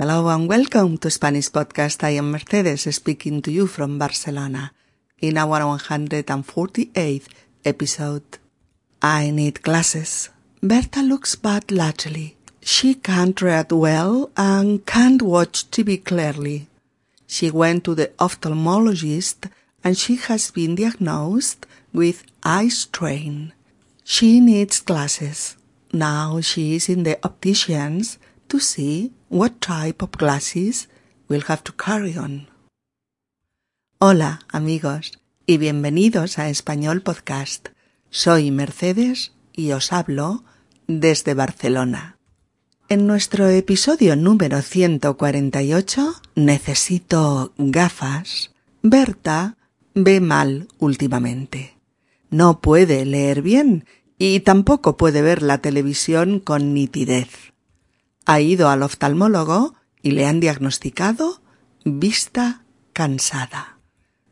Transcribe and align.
Hello 0.00 0.28
and 0.28 0.48
welcome 0.48 0.96
to 0.96 1.10
Spanish 1.10 1.50
Podcast. 1.50 2.02
I 2.04 2.16
am 2.16 2.30
Mercedes 2.30 2.88
speaking 2.96 3.42
to 3.42 3.52
you 3.52 3.66
from 3.66 3.98
Barcelona 3.98 4.72
in 5.18 5.36
our 5.36 5.60
148th 5.60 7.28
episode. 7.66 8.38
I 9.02 9.30
need 9.30 9.60
glasses. 9.60 10.30
Berta 10.62 11.02
looks 11.02 11.34
bad 11.34 11.70
lately. 11.70 12.38
She 12.62 12.94
can't 12.94 13.42
read 13.42 13.72
well 13.72 14.30
and 14.38 14.86
can't 14.86 15.20
watch 15.20 15.70
TV 15.70 16.02
clearly. 16.02 16.68
She 17.26 17.50
went 17.50 17.84
to 17.84 17.94
the 17.94 18.06
ophthalmologist 18.18 19.50
and 19.84 19.98
she 19.98 20.16
has 20.16 20.50
been 20.50 20.76
diagnosed 20.76 21.66
with 21.92 22.24
eye 22.42 22.68
strain. 22.68 23.52
She 24.02 24.40
needs 24.40 24.80
glasses. 24.80 25.58
Now 25.92 26.40
she 26.40 26.76
is 26.76 26.88
in 26.88 27.02
the 27.02 27.18
optician's 27.22 28.16
to 28.48 28.58
see 28.60 29.12
what 29.30 29.60
type 29.60 30.02
of 30.02 30.10
glasses 30.10 30.88
we'll 31.28 31.44
have 31.46 31.62
to 31.62 31.72
carry 31.72 32.16
on. 32.16 32.48
Hola, 34.00 34.40
amigos, 34.48 35.20
y 35.46 35.56
bienvenidos 35.56 36.38
a 36.40 36.48
Español 36.48 37.02
Podcast. 37.02 37.68
Soy 38.10 38.50
Mercedes 38.50 39.32
y 39.52 39.70
os 39.70 39.92
hablo 39.92 40.42
desde 40.88 41.34
Barcelona. 41.34 42.18
En 42.88 43.06
nuestro 43.06 43.48
episodio 43.48 44.16
número 44.16 44.62
148, 44.62 46.22
Necesito 46.34 47.52
gafas, 47.56 48.50
Berta 48.82 49.56
ve 49.94 50.20
mal 50.20 50.66
últimamente. 50.80 51.76
No 52.30 52.60
puede 52.60 53.04
leer 53.04 53.42
bien 53.42 53.84
y 54.18 54.40
tampoco 54.40 54.96
puede 54.96 55.22
ver 55.22 55.42
la 55.42 55.58
televisión 55.58 56.40
con 56.40 56.74
nitidez 56.74 57.49
ha 58.30 58.40
ido 58.40 58.68
al 58.68 58.84
oftalmólogo 58.84 59.74
y 60.02 60.12
le 60.12 60.24
han 60.24 60.38
diagnosticado 60.38 61.42
vista 61.84 62.62
cansada. 62.92 63.80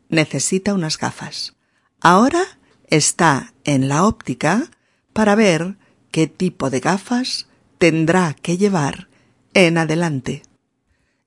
Necesita 0.07 0.73
unas 0.73 0.97
gafas. 0.97 1.57
Ahora 1.99 2.41
está 2.87 3.53
en 3.65 3.89
la 3.89 4.05
óptica 4.05 4.71
para 5.11 5.35
ver 5.35 5.77
qué 6.11 6.27
tipo 6.27 6.69
de 6.69 6.79
gafas 6.79 7.47
tendrá 7.77 8.33
que 8.41 8.57
llevar 8.57 9.09
en 9.53 9.77
adelante. 9.77 10.43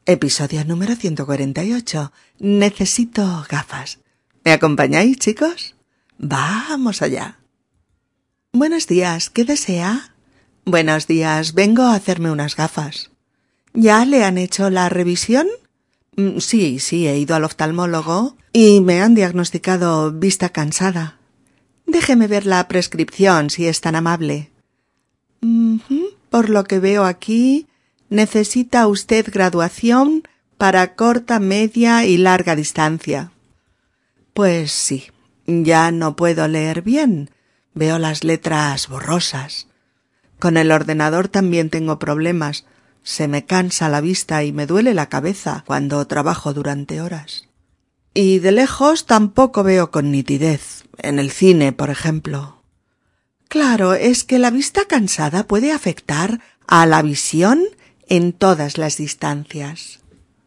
Episodio 0.07 0.65
número 0.65 0.97
148. 0.97 2.11
Necesito 2.39 3.45
gafas. 3.51 3.99
¿Me 4.45 4.53
acompañáis, 4.53 5.19
chicos? 5.19 5.77
Vamos 6.17 7.03
allá. 7.03 7.39
Buenos 8.51 8.87
días. 8.87 9.29
¿Qué 9.29 9.45
desea? 9.45 10.12
Buenos 10.65 11.09
días, 11.09 11.55
vengo 11.55 11.83
a 11.83 11.97
hacerme 11.97 12.31
unas 12.31 12.55
gafas. 12.55 13.11
¿Ya 13.75 14.05
le 14.05 14.23
han 14.23 14.39
hecho 14.39 14.71
la 14.71 14.89
revisión? 14.89 15.49
Mm, 16.15 16.39
sí, 16.39 16.79
sí, 16.79 17.09
he 17.09 17.19
ido 17.19 17.35
al 17.35 17.43
oftalmólogo 17.43 18.37
y 18.53 18.81
me 18.81 19.03
han 19.03 19.17
diagnosticado 19.17 20.13
vista 20.13 20.51
cansada. 20.51 21.19
Déjeme 21.85 22.29
ver 22.29 22.47
la 22.47 22.69
prescripción, 22.69 23.51
si 23.51 23.67
es 23.67 23.81
tan 23.81 23.97
amable. 23.97 24.53
Por 26.31 26.49
lo 26.49 26.63
que 26.63 26.79
veo 26.79 27.07
aquí, 27.07 27.67
necesita 28.09 28.87
usted 28.87 29.33
graduación 29.33 30.23
para 30.59 30.95
corta, 30.95 31.41
media 31.41 32.05
y 32.07 32.19
larga 32.19 32.55
distancia. 32.55 33.33
Pues 34.33 34.71
sí, 34.71 35.09
ya 35.49 35.91
no 35.91 36.15
puedo 36.15 36.47
leer 36.47 36.83
bien. 36.83 37.31
Veo 37.75 37.99
las 37.99 38.23
letras 38.23 38.87
borrosas. 38.87 39.67
Con 40.43 40.57
el 40.57 40.73
ordenador 40.73 41.29
también 41.29 41.71
tengo 41.71 42.01
problemas. 42.01 42.65
Se 43.05 43.29
me 43.29 43.47
cansa 43.47 43.89
la 43.89 44.01
vista 44.01 44.43
y 44.43 44.51
me 44.51 44.67
duele 44.67 44.93
la 44.93 45.09
cabeza 45.09 45.63
cuando 45.69 46.05
trabajo 46.09 46.53
durante 46.53 47.01
horas. 47.01 47.49
Y 48.13 48.41
de 48.41 48.51
lejos 48.51 49.07
tampoco 49.07 49.63
veo 49.63 49.93
con 49.93 50.11
nitidez, 50.11 50.83
en 50.99 51.21
el 51.21 51.31
cine, 51.31 51.73
por 51.73 51.91
ejemplo. 51.91 52.61
Claro, 53.47 53.95
es 53.95 54.25
que 54.25 54.41
la 54.41 54.51
vista 54.51 54.87
cansada 54.87 55.47
puede 55.47 55.71
afectar 55.71 56.41
a 56.67 56.87
la 56.87 57.03
visión 57.03 57.63
en 58.09 58.33
todas 58.33 58.79
las 58.79 58.97
distancias. 58.97 60.01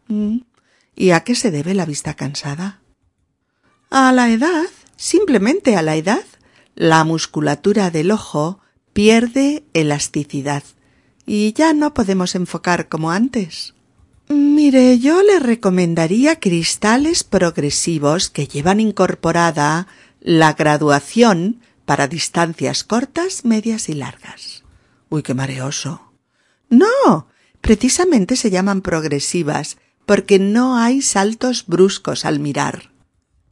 Mm. 0.08 0.40
¿Y 0.94 1.12
a 1.12 1.20
qué 1.20 1.34
se 1.34 1.50
debe 1.50 1.72
la 1.72 1.86
vista 1.86 2.12
cansada? 2.12 2.82
A 3.88 4.12
la 4.12 4.28
edad, 4.28 4.66
simplemente 4.96 5.74
a 5.74 5.80
la 5.80 5.96
edad. 5.96 6.24
La 6.74 7.02
musculatura 7.04 7.90
del 7.90 8.10
ojo 8.10 8.60
pierde 8.96 9.62
elasticidad 9.74 10.62
y 11.26 11.52
ya 11.52 11.74
no 11.74 11.92
podemos 11.92 12.34
enfocar 12.34 12.88
como 12.88 13.10
antes. 13.10 13.74
Mire, 14.30 14.98
yo 14.98 15.22
le 15.22 15.38
recomendaría 15.38 16.40
cristales 16.40 17.22
progresivos 17.22 18.30
que 18.30 18.46
llevan 18.46 18.80
incorporada 18.80 19.86
la 20.22 20.54
graduación 20.54 21.60
para 21.84 22.08
distancias 22.08 22.84
cortas, 22.84 23.44
medias 23.44 23.90
y 23.90 23.92
largas. 23.92 24.64
Uy, 25.10 25.22
qué 25.22 25.34
mareoso. 25.34 26.00
No, 26.70 27.28
precisamente 27.60 28.34
se 28.34 28.48
llaman 28.48 28.80
progresivas 28.80 29.76
porque 30.06 30.38
no 30.38 30.78
hay 30.78 31.02
saltos 31.02 31.66
bruscos 31.66 32.24
al 32.24 32.40
mirar. 32.40 32.92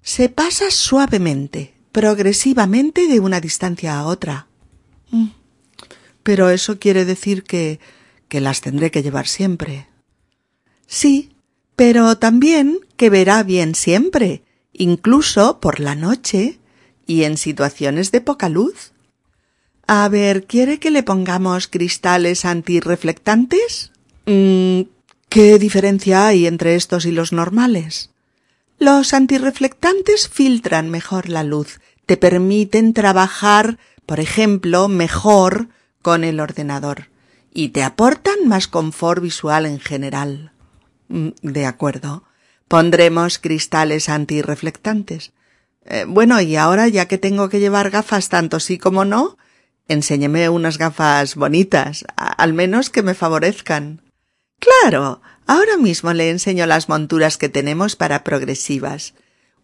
Se 0.00 0.30
pasa 0.30 0.70
suavemente, 0.70 1.74
progresivamente 1.92 3.08
de 3.08 3.20
una 3.20 3.42
distancia 3.42 3.98
a 3.98 4.06
otra. 4.06 4.46
Mm. 5.14 5.30
Pero 6.22 6.50
eso 6.50 6.78
quiere 6.78 7.04
decir 7.04 7.42
que 7.42 7.80
que 8.34 8.40
las 8.40 8.60
tendré 8.60 8.90
que 8.90 9.02
llevar 9.02 9.28
siempre. 9.28 9.86
Sí, 10.88 11.36
pero 11.76 12.18
también 12.18 12.80
que 12.96 13.08
verá 13.08 13.44
bien 13.44 13.76
siempre, 13.76 14.42
incluso 14.72 15.60
por 15.60 15.78
la 15.78 15.94
noche 15.94 16.58
y 17.06 17.24
en 17.24 17.36
situaciones 17.36 18.10
de 18.10 18.20
poca 18.20 18.48
luz. 18.48 18.92
A 19.86 20.08
ver, 20.08 20.46
¿quiere 20.46 20.80
que 20.80 20.90
le 20.90 21.02
pongamos 21.02 21.68
cristales 21.68 22.44
antirreflectantes? 22.44 23.92
Mm, 24.26 24.82
¿Qué 25.28 25.58
diferencia 25.60 26.26
hay 26.26 26.46
entre 26.46 26.74
estos 26.74 27.06
y 27.06 27.12
los 27.12 27.32
normales? 27.32 28.10
Los 28.80 29.14
antirreflectantes 29.14 30.28
filtran 30.28 30.90
mejor 30.90 31.28
la 31.28 31.44
luz, 31.44 31.80
te 32.06 32.16
permiten 32.16 32.94
trabajar 32.94 33.78
por 34.06 34.20
ejemplo, 34.20 34.88
mejor 34.88 35.68
con 36.02 36.24
el 36.24 36.40
ordenador 36.40 37.08
y 37.52 37.68
te 37.68 37.82
aportan 37.82 38.48
más 38.48 38.68
confort 38.68 39.22
visual 39.22 39.64
en 39.64 39.80
general. 39.80 40.52
Mm, 41.08 41.28
de 41.42 41.66
acuerdo. 41.66 42.24
Pondremos 42.68 43.38
cristales 43.38 44.08
antirreflectantes. 44.08 45.32
Eh, 45.86 46.04
bueno, 46.08 46.40
y 46.40 46.56
ahora 46.56 46.88
ya 46.88 47.06
que 47.06 47.18
tengo 47.18 47.48
que 47.48 47.60
llevar 47.60 47.90
gafas 47.90 48.28
tanto 48.28 48.58
sí 48.58 48.78
como 48.78 49.04
no, 49.04 49.36
enséñeme 49.86 50.48
unas 50.48 50.78
gafas 50.78 51.36
bonitas, 51.36 52.04
al 52.16 52.54
menos 52.54 52.90
que 52.90 53.02
me 53.02 53.14
favorezcan. 53.14 54.02
Claro, 54.58 55.20
ahora 55.46 55.76
mismo 55.76 56.12
le 56.12 56.30
enseño 56.30 56.66
las 56.66 56.88
monturas 56.88 57.36
que 57.36 57.48
tenemos 57.48 57.96
para 57.96 58.24
progresivas. 58.24 59.14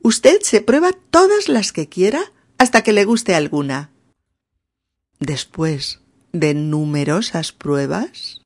Usted 0.03 0.41
se 0.43 0.61
prueba 0.61 0.93
todas 1.11 1.49
las 1.49 1.73
que 1.73 1.89
quiera 1.89 2.21
hasta 2.59 2.83
que 2.83 2.93
le 2.93 3.05
guste 3.05 3.35
alguna. 3.35 3.91
Después 5.21 6.01
de 6.33 6.55
numerosas 6.55 7.53
pruebas, 7.53 8.41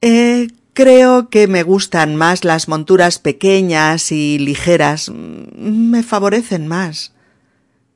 eh, 0.00 0.48
creo 0.74 1.28
que 1.28 1.48
me 1.48 1.64
gustan 1.64 2.14
más 2.14 2.44
las 2.44 2.68
monturas 2.68 3.18
pequeñas 3.18 4.12
y 4.12 4.38
ligeras. 4.38 5.10
Mm, 5.10 5.90
me 5.90 6.02
favorecen 6.02 6.68
más. 6.68 7.12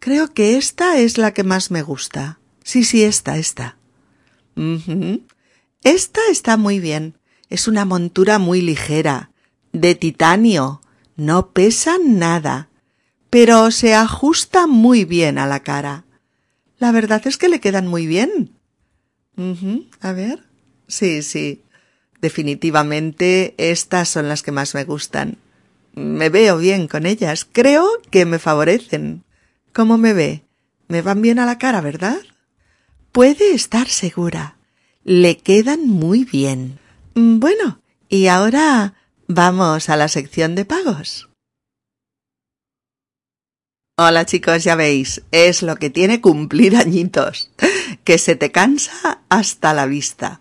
Creo 0.01 0.35
que 0.35 0.57
esta 0.57 0.99
es 0.99 1.17
la 1.17 1.33
que 1.33 1.45
más 1.45 1.71
me 1.71 1.83
gusta. 1.83 2.41
Sí, 2.65 2.83
sí, 2.83 3.05
esta, 3.05 3.39
esta. 3.39 3.77
Esta 5.85 6.21
está 6.31 6.57
muy 6.57 6.81
bien. 6.81 7.15
Es 7.49 7.69
una 7.69 7.85
montura 7.85 8.39
muy 8.39 8.61
ligera, 8.63 9.31
de 9.73 9.95
titanio. 9.95 10.81
No 11.17 11.51
pesa 11.51 11.99
nada, 12.05 12.69
pero 13.31 13.71
se 13.71 13.95
ajusta 13.95 14.67
muy 14.67 15.05
bien 15.05 15.39
a 15.39 15.47
la 15.47 15.61
cara. 15.61 16.05
La 16.83 16.91
verdad 16.91 17.25
es 17.29 17.39
que 17.39 17.49
le 17.49 17.61
quedan 17.61 17.87
muy 17.87 18.09
bien. 18.09 18.59
A 20.01 20.13
ver. 20.13 20.43
Sí, 20.89 21.23
sí. 21.23 21.63
Definitivamente 22.21 23.55
estas 23.57 24.09
son 24.09 24.29
las 24.29 24.43
que 24.43 24.51
más 24.51 24.75
me 24.75 24.83
gustan. 24.83 25.39
Me 25.95 26.29
veo 26.29 26.59
bien 26.59 26.89
con 26.89 27.07
ellas. 27.07 27.47
Creo 27.53 27.89
que 28.11 28.25
me 28.25 28.41
favorecen. 28.41 29.23
¿Cómo 29.73 29.97
me 29.97 30.13
ve? 30.13 30.43
Me 30.89 31.03
van 31.03 31.23
bien 31.23 31.39
a 31.39 31.47
la 31.47 31.57
cara, 31.57 31.81
¿verdad? 31.83 32.19
Puede 33.13 33.55
estar 33.55 33.89
segura. 33.89 34.57
Le 35.05 35.39
quedan 35.39 35.87
muy 35.87 36.25
bien. 36.25 36.81
Bueno, 37.15 37.81
y 38.09 38.27
ahora 38.27 38.95
vamos 39.29 39.89
a 39.89 39.97
la 39.97 40.09
sección 40.09 40.57
de 40.57 40.65
pagos. 40.65 41.29
Hola 43.99 44.25
chicos, 44.25 44.65
ya 44.65 44.75
veis, 44.75 45.21
es 45.33 45.63
lo 45.63 45.77
que 45.77 45.91
tiene 45.91 46.23
cumplir 46.23 46.77
añitos, 46.77 47.51
que 48.05 48.17
se 48.17 48.37
te 48.37 48.51
cansa 48.51 49.21
hasta 49.29 49.75
la 49.75 49.85
vista. 49.85 50.41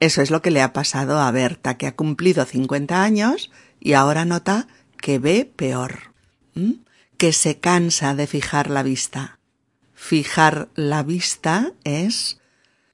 Eso 0.00 0.20
es 0.20 0.32
lo 0.32 0.42
que 0.42 0.50
le 0.50 0.62
ha 0.62 0.72
pasado 0.72 1.20
a 1.20 1.30
Berta, 1.30 1.76
que 1.76 1.86
ha 1.86 1.94
cumplido 1.94 2.44
50 2.44 3.00
años 3.00 3.52
y 3.78 3.92
ahora 3.92 4.24
nota 4.24 4.66
que 5.00 5.20
ve 5.20 5.44
peor, 5.44 6.12
que 7.16 7.32
se 7.32 7.60
cansa 7.60 8.16
de 8.16 8.26
fijar 8.26 8.68
la 8.68 8.82
vista. 8.82 9.38
Fijar 9.94 10.68
la 10.74 11.04
vista 11.04 11.74
es 11.84 12.40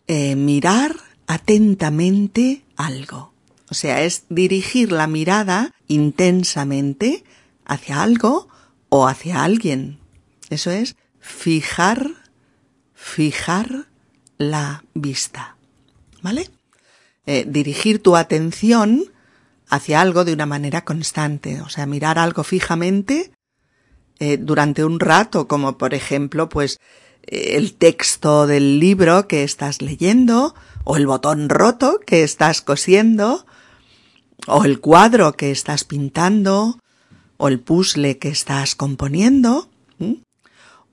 eh, 0.06 0.36
mirar 0.36 0.96
atentamente 1.26 2.62
algo. 2.76 3.32
O 3.70 3.74
sea, 3.74 4.02
es 4.02 4.24
dirigir 4.28 4.92
la 4.92 5.06
mirada 5.06 5.72
intensamente 5.88 7.24
hacia 7.64 8.02
algo 8.02 8.48
o 8.96 9.08
hacia 9.08 9.42
alguien. 9.42 9.98
Eso 10.50 10.70
es 10.70 10.94
fijar, 11.18 12.10
fijar 12.94 13.88
la 14.38 14.84
vista. 14.94 15.56
¿Vale? 16.22 16.48
Eh, 17.26 17.44
dirigir 17.44 18.00
tu 18.00 18.14
atención 18.14 19.02
hacia 19.68 20.00
algo 20.00 20.24
de 20.24 20.32
una 20.32 20.46
manera 20.46 20.84
constante. 20.84 21.60
O 21.62 21.68
sea, 21.68 21.86
mirar 21.86 22.20
algo 22.20 22.44
fijamente 22.44 23.32
eh, 24.20 24.36
durante 24.36 24.84
un 24.84 25.00
rato, 25.00 25.48
como 25.48 25.76
por 25.76 25.92
ejemplo, 25.92 26.48
pues, 26.48 26.78
eh, 27.24 27.56
el 27.56 27.74
texto 27.74 28.46
del 28.46 28.78
libro 28.78 29.26
que 29.26 29.42
estás 29.42 29.82
leyendo, 29.82 30.54
o 30.84 30.96
el 30.96 31.08
botón 31.08 31.48
roto 31.48 31.98
que 32.06 32.22
estás 32.22 32.62
cosiendo, 32.62 33.44
o 34.46 34.64
el 34.64 34.78
cuadro 34.78 35.32
que 35.32 35.50
estás 35.50 35.82
pintando, 35.82 36.78
o 37.36 37.48
el 37.48 37.60
puzzle 37.60 38.18
que 38.18 38.28
estás 38.28 38.74
componiendo, 38.74 39.68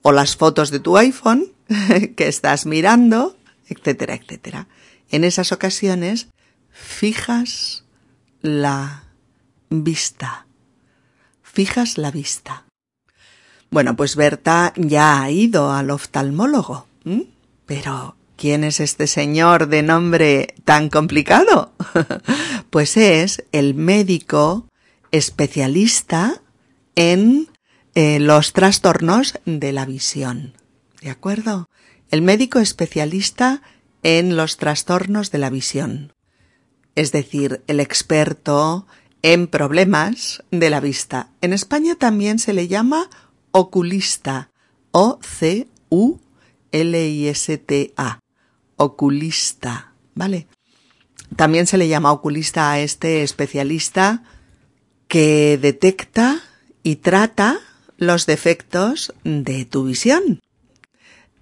o 0.02 0.12
las 0.12 0.36
fotos 0.36 0.70
de 0.70 0.80
tu 0.80 0.96
iPhone 0.96 1.46
que 2.16 2.28
estás 2.28 2.66
mirando, 2.66 3.36
etcétera, 3.68 4.14
etcétera. 4.14 4.68
En 5.10 5.24
esas 5.24 5.52
ocasiones 5.52 6.28
fijas 6.70 7.84
la 8.40 9.04
vista. 9.70 10.46
Fijas 11.42 11.98
la 11.98 12.10
vista. 12.10 12.64
Bueno, 13.70 13.96
pues 13.96 14.16
Berta 14.16 14.72
ya 14.76 15.22
ha 15.22 15.30
ido 15.30 15.72
al 15.72 15.90
oftalmólogo. 15.90 16.86
Pero, 17.66 18.16
¿quién 18.36 18.64
es 18.64 18.80
este 18.80 19.06
señor 19.06 19.68
de 19.68 19.82
nombre 19.82 20.54
tan 20.64 20.90
complicado? 20.90 21.72
pues 22.70 22.96
es 22.96 23.44
el 23.52 23.74
médico 23.74 24.66
especialista 25.12 26.42
en 26.96 27.48
eh, 27.94 28.18
los 28.18 28.52
trastornos 28.52 29.38
de 29.44 29.72
la 29.72 29.86
visión. 29.86 30.54
¿De 31.00 31.10
acuerdo? 31.10 31.68
El 32.10 32.22
médico 32.22 32.58
especialista 32.58 33.62
en 34.02 34.34
los 34.36 34.56
trastornos 34.56 35.30
de 35.30 35.38
la 35.38 35.50
visión. 35.50 36.12
Es 36.94 37.12
decir, 37.12 37.62
el 37.66 37.78
experto 37.80 38.86
en 39.22 39.46
problemas 39.46 40.42
de 40.50 40.70
la 40.70 40.80
vista. 40.80 41.28
En 41.40 41.52
España 41.52 41.94
también 41.94 42.38
se 42.38 42.52
le 42.52 42.66
llama 42.66 43.08
oculista, 43.52 44.50
O-C-U-L-I-S-T-A, 44.90 45.68
oculista, 48.76 49.92
¿vale? 50.14 50.48
También 51.36 51.66
se 51.66 51.78
le 51.78 51.88
llama 51.88 52.12
oculista 52.12 52.72
a 52.72 52.80
este 52.80 53.22
especialista 53.22 54.24
que 55.12 55.58
detecta 55.60 56.40
y 56.82 56.96
trata 56.96 57.60
los 57.98 58.24
defectos 58.24 59.12
de 59.24 59.66
tu 59.66 59.84
visión. 59.84 60.40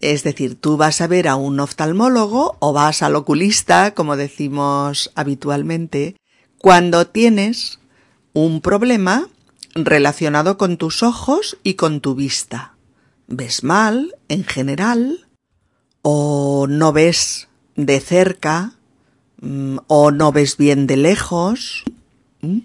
Es 0.00 0.24
decir, 0.24 0.56
tú 0.56 0.76
vas 0.76 1.00
a 1.00 1.06
ver 1.06 1.28
a 1.28 1.36
un 1.36 1.60
oftalmólogo 1.60 2.56
o 2.58 2.72
vas 2.72 3.00
al 3.02 3.14
oculista, 3.14 3.94
como 3.94 4.16
decimos 4.16 5.12
habitualmente, 5.14 6.16
cuando 6.58 7.06
tienes 7.06 7.78
un 8.32 8.60
problema 8.60 9.28
relacionado 9.76 10.58
con 10.58 10.76
tus 10.76 11.04
ojos 11.04 11.56
y 11.62 11.74
con 11.74 12.00
tu 12.00 12.16
vista. 12.16 12.74
¿Ves 13.28 13.62
mal 13.62 14.16
en 14.28 14.42
general? 14.42 15.28
¿O 16.02 16.66
no 16.68 16.92
ves 16.92 17.46
de 17.76 18.00
cerca? 18.00 18.72
Mm, 19.40 19.76
¿O 19.86 20.10
no 20.10 20.32
ves 20.32 20.56
bien 20.56 20.88
de 20.88 20.96
lejos? 20.96 21.84
¿Mm? 22.40 22.62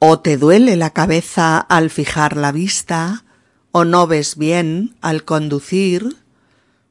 ¿O 0.00 0.20
te 0.20 0.36
duele 0.36 0.76
la 0.76 0.90
cabeza 0.90 1.58
al 1.58 1.90
fijar 1.90 2.36
la 2.36 2.52
vista? 2.52 3.24
¿O 3.72 3.84
no 3.84 4.06
ves 4.06 4.36
bien 4.36 4.96
al 5.00 5.24
conducir? 5.24 6.16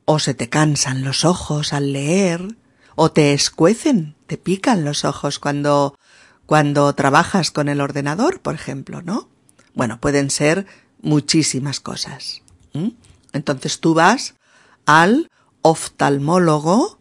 ¿O 0.06 0.19
se 0.19 0.33
te 0.33 0.50
cansan 0.50 1.04
los 1.04 1.25
ojos 1.25 1.74
al 1.74 1.94
leer? 1.94 2.57
¿O 2.95 3.12
te 3.12 3.33
escuecen, 3.33 4.15
te 4.25 4.38
pican 4.38 4.83
los 4.83 5.06
ojos 5.06 5.39
cuando 5.39 5.98
cuando 6.48 6.95
trabajas 6.95 7.51
con 7.51 7.68
el 7.68 7.81
ordenador, 7.81 8.39
por 8.39 8.56
ejemplo, 8.56 9.01
¿no? 9.01 9.30
Bueno, 9.75 10.00
pueden 10.00 10.30
ser 10.31 10.65
muchísimas 11.01 11.81
cosas. 11.81 12.42
Entonces 13.33 13.81
tú 13.81 13.94
vas 13.94 14.36
al 14.86 15.30
oftalmólogo 15.62 17.00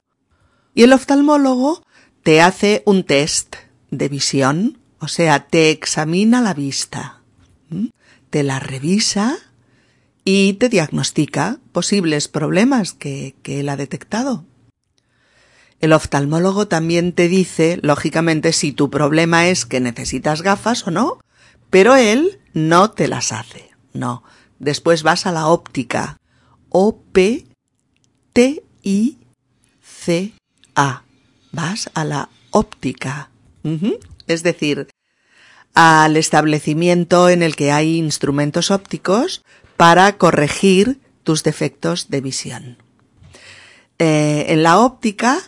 y 0.75 0.82
el 0.82 0.93
oftalmólogo 0.93 1.82
te 2.25 2.43
hace 2.43 2.82
un 2.87 3.05
test 3.05 3.55
de 3.93 4.08
visión, 4.08 4.79
o 4.98 5.08
sea, 5.08 5.46
te 5.46 5.70
examina 5.70 6.40
la 6.40 6.54
vista, 6.54 7.20
te 8.31 8.43
la 8.43 8.58
revisa 8.58 9.37
y 10.25 10.54
te 10.54 10.69
diagnostica 10.69 11.58
posibles 11.72 12.28
problemas 12.28 12.93
que, 12.93 13.34
que 13.43 13.60
él 13.60 13.69
ha 13.69 13.76
detectado. 13.76 14.44
El 15.81 15.93
oftalmólogo 15.93 16.69
también 16.69 17.12
te 17.12 17.28
dice, 17.28 17.78
lógicamente, 17.82 18.52
si 18.52 18.72
tu 18.72 18.88
problema 18.90 19.48
es 19.48 19.66
que 19.66 19.81
necesitas 19.81 20.40
gafas 20.43 20.87
o 20.87 20.90
no, 20.90 21.19
pero 21.70 21.96
él 21.96 22.40
no 22.54 22.90
te 22.90 23.08
las 23.08 23.32
hace. 23.32 23.70
No. 23.93 24.22
Después 24.58 25.02
vas 25.02 25.26
a 25.26 25.32
la 25.32 25.48
óptica. 25.48 26.16
O-P-T-I-C-A. 26.70 27.43
Vas 31.52 31.90
a 31.94 32.04
la 32.04 32.28
óptica. 32.50 33.31
Es 34.26 34.43
decir, 34.43 34.88
al 35.75 36.17
establecimiento 36.17 37.28
en 37.28 37.43
el 37.43 37.55
que 37.55 37.70
hay 37.70 37.96
instrumentos 37.96 38.70
ópticos 38.70 39.44
para 39.76 40.17
corregir 40.17 41.00
tus 41.23 41.43
defectos 41.43 42.08
de 42.08 42.20
visión. 42.20 42.78
Eh, 43.99 44.46
en 44.49 44.62
la 44.62 44.78
óptica 44.78 45.38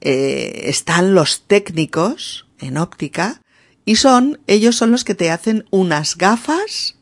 eh, 0.00 0.62
están 0.64 1.14
los 1.14 1.46
técnicos 1.46 2.46
en 2.58 2.76
óptica 2.76 3.40
y 3.84 3.96
son, 3.96 4.40
ellos 4.46 4.76
son 4.76 4.90
los 4.90 5.04
que 5.04 5.14
te 5.14 5.30
hacen 5.30 5.66
unas 5.70 6.16
gafas 6.16 6.96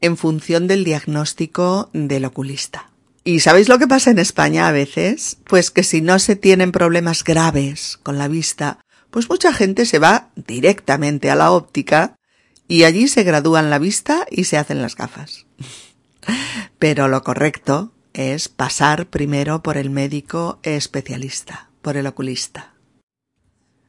en 0.00 0.16
función 0.16 0.66
del 0.66 0.84
diagnóstico 0.84 1.90
del 1.92 2.24
oculista. 2.24 2.90
¿Y 3.24 3.40
sabéis 3.40 3.68
lo 3.68 3.78
que 3.78 3.86
pasa 3.86 4.10
en 4.10 4.18
España 4.18 4.66
a 4.66 4.72
veces? 4.72 5.38
Pues 5.44 5.70
que 5.70 5.84
si 5.84 6.00
no 6.00 6.18
se 6.18 6.34
tienen 6.34 6.72
problemas 6.72 7.22
graves 7.22 7.98
con 8.02 8.18
la 8.18 8.28
vista, 8.28 8.78
pues 9.12 9.30
mucha 9.30 9.52
gente 9.52 9.86
se 9.86 10.00
va 10.00 10.30
directamente 10.34 11.30
a 11.30 11.36
la 11.36 11.52
óptica 11.52 12.16
y 12.66 12.82
allí 12.82 13.06
se 13.06 13.22
gradúan 13.22 13.70
la 13.70 13.78
vista 13.78 14.26
y 14.30 14.44
se 14.44 14.56
hacen 14.56 14.82
las 14.82 14.96
gafas. 14.96 15.46
Pero 16.80 17.06
lo 17.06 17.22
correcto 17.22 17.92
es 18.14 18.48
pasar 18.48 19.06
primero 19.06 19.62
por 19.62 19.76
el 19.76 19.90
médico 19.90 20.58
especialista 20.64 21.68
por 21.82 21.96
el 21.96 22.06
oculista. 22.06 22.72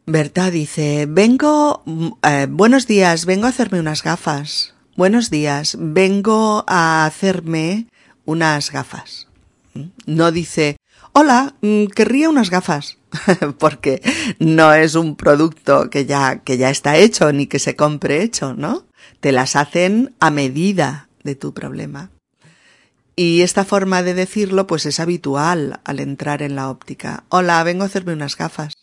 Berta 0.06 0.52
dice, 0.52 1.06
vengo, 1.08 1.84
mm, 1.86 2.08
eh, 2.24 2.48
buenos 2.50 2.88
días, 2.88 3.26
vengo 3.26 3.46
a 3.46 3.50
hacerme 3.50 3.80
unas 3.80 4.04
gafas. 4.04 4.74
Buenos 4.98 5.30
días, 5.30 5.78
vengo 5.80 6.66
a 6.68 7.06
hacerme 7.06 7.88
unas 8.26 8.70
gafas. 8.72 9.28
¿Mm? 9.74 9.86
No 10.06 10.32
dice, 10.32 10.76
hola, 11.14 11.56
mm, 11.62 11.86
querría 11.86 12.30
unas 12.30 12.50
gafas, 12.50 12.98
porque 13.60 14.02
no 14.40 14.74
es 14.74 14.96
un 14.96 15.16
producto 15.16 15.90
que 15.90 16.06
ya, 16.06 16.40
que 16.40 16.58
ya 16.58 16.70
está 16.70 16.98
hecho 16.98 17.32
ni 17.32 17.48
que 17.48 17.60
se 17.60 17.76
compre 17.76 18.24
hecho, 18.24 18.54
¿no? 18.56 18.86
Te 19.20 19.32
las 19.32 19.56
hacen 19.56 20.14
a 20.20 20.32
medida 20.32 21.08
de 21.24 21.36
tu 21.36 21.54
problema. 21.54 22.10
Y 23.16 23.42
esta 23.42 23.64
forma 23.64 24.02
de 24.02 24.16
decirlo 24.16 24.66
pues 24.66 24.88
es 24.88 25.00
habitual 25.00 25.80
al 25.86 26.00
entrar 26.00 26.42
en 26.42 26.56
la 26.56 26.70
óptica. 26.70 27.26
Hola, 27.30 27.64
vengo 27.64 27.84
a 27.84 27.86
hacerme 27.86 28.14
unas 28.14 28.36
gafas. 28.36 28.74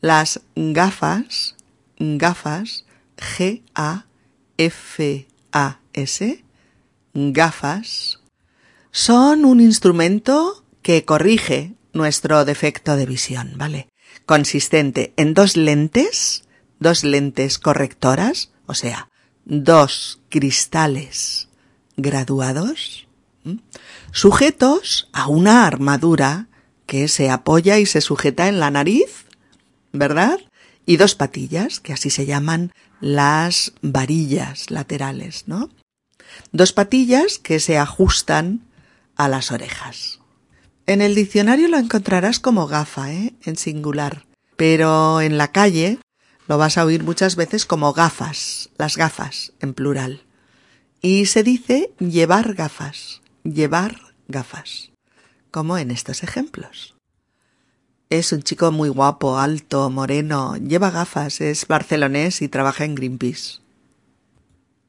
Las 0.00 0.40
gafas, 0.54 1.56
gafas, 1.98 2.86
G-A-F-A-S, 3.16 4.04
gafas, 7.14 8.20
son 8.92 9.44
un 9.44 9.60
instrumento 9.60 10.61
que 10.82 11.04
corrige 11.04 11.74
nuestro 11.92 12.44
defecto 12.44 12.96
de 12.96 13.06
visión, 13.06 13.52
¿vale? 13.56 13.88
Consistente 14.26 15.12
en 15.16 15.34
dos 15.34 15.56
lentes, 15.56 16.44
dos 16.78 17.04
lentes 17.04 17.58
correctoras, 17.58 18.52
o 18.66 18.74
sea, 18.74 19.08
dos 19.44 20.20
cristales 20.28 21.48
graduados, 21.96 23.06
sujetos 24.12 25.08
a 25.12 25.28
una 25.28 25.66
armadura 25.66 26.48
que 26.86 27.08
se 27.08 27.30
apoya 27.30 27.78
y 27.78 27.86
se 27.86 28.00
sujeta 28.00 28.48
en 28.48 28.60
la 28.60 28.70
nariz, 28.70 29.26
¿verdad? 29.92 30.38
Y 30.84 30.96
dos 30.96 31.14
patillas, 31.14 31.80
que 31.80 31.92
así 31.92 32.10
se 32.10 32.26
llaman 32.26 32.72
las 33.00 33.72
varillas 33.82 34.70
laterales, 34.70 35.44
¿no? 35.46 35.70
Dos 36.50 36.72
patillas 36.72 37.38
que 37.38 37.60
se 37.60 37.78
ajustan 37.78 38.66
a 39.16 39.28
las 39.28 39.52
orejas. 39.52 40.21
En 40.86 41.00
el 41.00 41.14
diccionario 41.14 41.68
lo 41.68 41.78
encontrarás 41.78 42.40
como 42.40 42.66
gafa, 42.66 43.12
¿eh? 43.12 43.34
En 43.42 43.56
singular. 43.56 44.26
Pero 44.56 45.20
en 45.20 45.38
la 45.38 45.52
calle 45.52 45.98
lo 46.48 46.58
vas 46.58 46.76
a 46.76 46.84
oír 46.84 47.04
muchas 47.04 47.36
veces 47.36 47.66
como 47.66 47.92
gafas, 47.92 48.70
las 48.78 48.96
gafas, 48.96 49.52
en 49.60 49.74
plural. 49.74 50.22
Y 51.00 51.26
se 51.26 51.42
dice 51.42 51.92
llevar 51.98 52.54
gafas, 52.54 53.22
llevar 53.44 54.00
gafas, 54.28 54.90
como 55.50 55.78
en 55.78 55.90
estos 55.90 56.22
ejemplos. 56.22 56.96
Es 58.10 58.32
un 58.32 58.42
chico 58.42 58.70
muy 58.72 58.88
guapo, 58.88 59.38
alto, 59.38 59.88
moreno, 59.88 60.56
lleva 60.56 60.90
gafas, 60.90 61.40
es 61.40 61.66
barcelonés 61.66 62.42
y 62.42 62.48
trabaja 62.48 62.84
en 62.84 62.94
Greenpeace. 62.94 63.60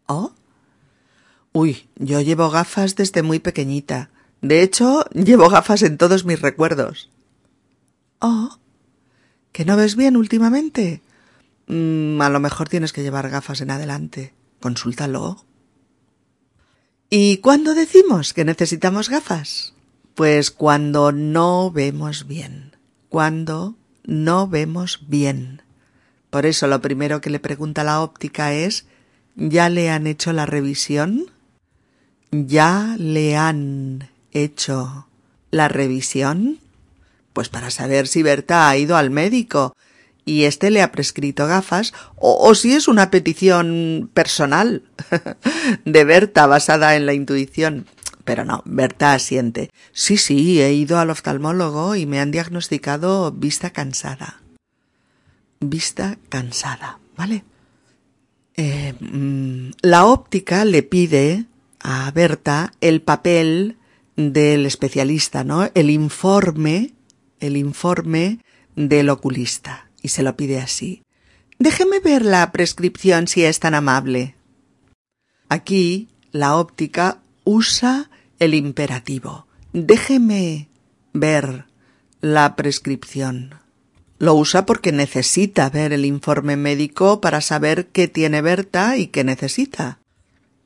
¿Oh? 0.07 0.33
Uy, 1.53 1.87
yo 1.95 2.19
llevo 2.19 2.49
gafas 2.49 2.95
desde 2.95 3.23
muy 3.23 3.39
pequeñita. 3.39 4.09
De 4.43 4.61
hecho, 4.61 5.05
llevo 5.13 5.47
gafas 5.47 5.83
en 5.83 5.97
todos 5.97 6.25
mis 6.25 6.41
recuerdos. 6.41 7.09
Oh, 8.19 8.59
¿que 9.53 9.63
no 9.63 9.77
ves 9.77 9.95
bien 9.95 10.17
últimamente? 10.17 11.01
Mm, 11.67 12.21
a 12.21 12.29
lo 12.29 12.41
mejor 12.41 12.67
tienes 12.67 12.91
que 12.91 13.03
llevar 13.03 13.29
gafas 13.29 13.61
en 13.61 13.71
adelante. 13.71 14.33
Consúltalo. 14.59 15.45
¿Y 17.09 17.37
cuándo 17.37 17.73
decimos 17.73 18.33
que 18.33 18.43
necesitamos 18.43 19.07
gafas? 19.07 19.75
Pues 20.13 20.51
cuando 20.51 21.13
no 21.13 21.71
vemos 21.71 22.27
bien. 22.27 22.75
Cuando 23.07 23.75
no 24.03 24.49
vemos 24.49 25.05
bien. 25.07 25.61
Por 26.29 26.45
eso 26.45 26.67
lo 26.67 26.81
primero 26.81 27.21
que 27.21 27.29
le 27.29 27.39
pregunta 27.39 27.85
la 27.85 28.01
óptica 28.01 28.53
es 28.53 28.87
¿Ya 29.37 29.69
le 29.69 29.89
han 29.89 30.05
hecho 30.05 30.33
la 30.33 30.45
revisión? 30.45 31.31
¿Ya 32.31 32.97
le 32.99 33.37
han 33.37 34.09
hecho 34.33 35.07
la 35.51 35.67
revisión? 35.67 36.59
Pues 37.33 37.49
para 37.49 37.71
saber 37.71 38.07
si 38.07 38.23
Berta 38.23 38.69
ha 38.69 38.77
ido 38.77 38.95
al 38.95 39.09
médico 39.09 39.75
y 40.25 40.43
éste 40.43 40.71
le 40.71 40.81
ha 40.81 40.91
prescrito 40.91 41.47
gafas 41.47 41.93
o, 42.15 42.53
si 42.55 42.73
es 42.73 42.87
una 42.87 43.11
petición 43.11 44.09
personal 44.13 44.83
de 45.85 46.03
Berta 46.03 46.47
basada 46.47 46.95
en 46.95 47.05
la 47.05 47.13
intuición. 47.13 47.87
Pero 48.23 48.45
no, 48.45 48.61
Berta 48.65 49.13
asiente. 49.13 49.69
Sí, 49.91 50.17
sí, 50.17 50.61
he 50.61 50.73
ido 50.73 50.97
al 50.97 51.09
oftalmólogo 51.09 51.95
y 51.95 52.05
me 52.05 52.21
han 52.21 52.31
diagnosticado 52.31 53.31
vista 53.31 53.71
cansada. 53.71 54.41
Vista 55.59 56.17
cansada, 56.29 56.99
¿vale? 57.17 57.43
Eh, 58.55 58.93
mm, 58.99 59.71
la 59.81 60.05
óptica 60.05 60.63
le 60.63 60.83
pide 60.83 61.45
a 61.81 62.09
Berta 62.11 62.71
el 62.79 63.01
papel 63.01 63.77
del 64.15 64.65
especialista, 64.65 65.43
¿no? 65.43 65.69
El 65.73 65.89
informe, 65.89 66.93
el 67.39 67.57
informe 67.57 68.39
del 68.75 69.09
oculista. 69.09 69.89
Y 70.01 70.09
se 70.09 70.23
lo 70.23 70.35
pide 70.35 70.59
así. 70.59 71.03
Déjeme 71.59 71.99
ver 71.99 72.25
la 72.25 72.51
prescripción 72.51 73.27
si 73.27 73.43
es 73.43 73.59
tan 73.59 73.73
amable. 73.73 74.35
Aquí 75.49 76.09
la 76.31 76.55
óptica 76.57 77.21
usa 77.43 78.09
el 78.39 78.53
imperativo. 78.53 79.47
Déjeme 79.71 80.69
ver 81.13 81.65
la 82.21 82.55
prescripción. 82.55 83.55
Lo 84.19 84.35
usa 84.35 84.65
porque 84.65 84.91
necesita 84.91 85.69
ver 85.69 85.93
el 85.93 86.05
informe 86.05 86.57
médico 86.57 87.21
para 87.21 87.41
saber 87.41 87.87
qué 87.87 88.07
tiene 88.07 88.41
Berta 88.41 88.97
y 88.97 89.07
qué 89.07 89.23
necesita. 89.23 89.99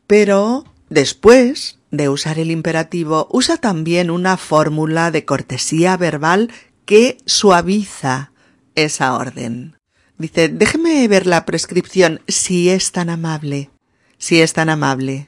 Pero 0.08 0.66
Después 0.90 1.80
de 1.98 2.10
usar 2.10 2.40
el 2.40 2.52
imperativo, 2.52 3.28
usa 3.32 3.58
también 3.58 4.10
una 4.10 4.38
fórmula 4.38 5.12
de 5.12 5.26
cortesía 5.26 5.98
verbal 5.98 6.52
que 6.86 7.18
suaviza 7.26 8.32
esa 8.76 9.16
orden. 9.16 9.76
Dice, 10.18 10.50
déjeme 10.50 11.08
ver 11.08 11.28
la 11.28 11.46
prescripción 11.46 12.22
si 12.28 12.70
es 12.70 12.92
tan 12.92 13.10
amable, 13.10 13.70
si 14.18 14.42
es 14.42 14.54
tan 14.54 14.70
amable. 14.70 15.28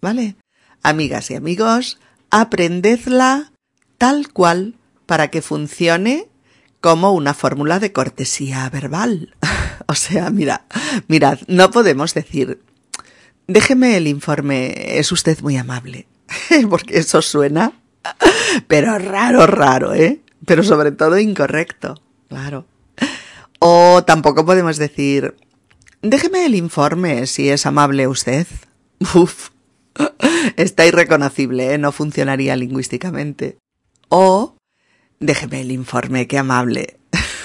¿Vale? 0.00 0.36
Amigas 0.82 1.30
y 1.30 1.34
amigos, 1.34 1.98
aprendedla 2.30 3.52
tal 3.98 4.32
cual 4.32 4.74
para 5.06 5.28
que 5.28 5.42
funcione 5.42 6.28
como 6.80 7.12
una 7.12 7.32
fórmula 7.32 7.80
de 7.80 7.92
cortesía 7.92 8.68
verbal. 8.68 9.34
o 9.86 9.94
sea, 9.94 10.30
mira, 10.30 10.66
mirad, 11.08 11.38
no 11.48 11.70
podemos 11.70 12.12
decir 12.14 12.60
Déjeme 13.46 13.96
el 13.96 14.06
informe. 14.06 14.98
Es 14.98 15.12
usted 15.12 15.40
muy 15.40 15.56
amable. 15.56 16.06
Porque 16.70 16.98
eso 16.98 17.22
suena. 17.22 17.72
Pero 18.66 18.98
raro, 18.98 19.46
raro, 19.46 19.94
¿eh? 19.94 20.20
Pero 20.46 20.62
sobre 20.62 20.92
todo 20.92 21.18
incorrecto. 21.18 21.94
Claro. 22.28 22.66
O 23.58 24.04
tampoco 24.04 24.44
podemos 24.44 24.76
decir. 24.76 25.34
Déjeme 26.02 26.44
el 26.44 26.54
informe 26.54 27.26
si 27.26 27.48
es 27.48 27.64
amable 27.64 28.06
usted. 28.06 28.46
Uf. 29.14 29.50
Está 30.56 30.84
irreconocible, 30.86 31.72
¿eh? 31.72 31.78
No 31.78 31.92
funcionaría 31.92 32.56
lingüísticamente. 32.56 33.58
O. 34.08 34.56
Déjeme 35.20 35.62
el 35.62 35.70
informe, 35.70 36.26
qué 36.26 36.38
amable. 36.38 36.98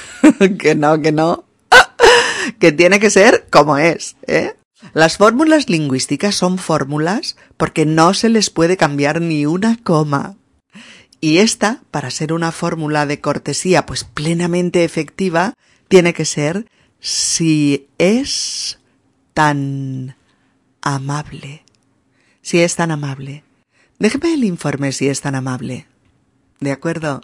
que 0.60 0.76
no, 0.76 1.02
que 1.02 1.12
no. 1.12 1.46
que 2.60 2.72
tiene 2.72 3.00
que 3.00 3.10
ser 3.10 3.48
como 3.50 3.78
es, 3.78 4.18
¿eh? 4.28 4.56
Las 4.94 5.18
fórmulas 5.18 5.70
lingüísticas 5.70 6.36
son 6.36 6.58
fórmulas 6.58 7.36
porque 7.58 7.86
no 7.86 8.14
se 8.14 8.30
les 8.30 8.50
puede 8.50 8.78
cambiar 8.78 9.22
ni 9.22 9.46
una 9.46 9.78
coma. 9.78 10.36
Y 11.22 11.38
esta, 11.40 11.82
para 11.92 12.12
ser 12.12 12.34
una 12.34 12.52
fórmula 12.52 13.06
de 13.06 13.20
cortesía 13.20 13.86
pues 13.86 14.04
plenamente 14.04 14.84
efectiva, 14.84 15.54
tiene 15.88 16.14
que 16.14 16.26
ser 16.26 16.66
si 17.00 17.88
es 17.98 18.80
tan 19.34 20.16
amable. 20.82 21.64
Si 22.42 22.60
es 22.60 22.76
tan 22.76 22.92
amable. 22.92 23.44
Déjeme 24.00 24.34
el 24.34 24.44
informe 24.44 24.92
si 24.92 25.08
es 25.08 25.22
tan 25.22 25.36
amable. 25.36 25.88
¿De 26.60 26.72
acuerdo? 26.72 27.22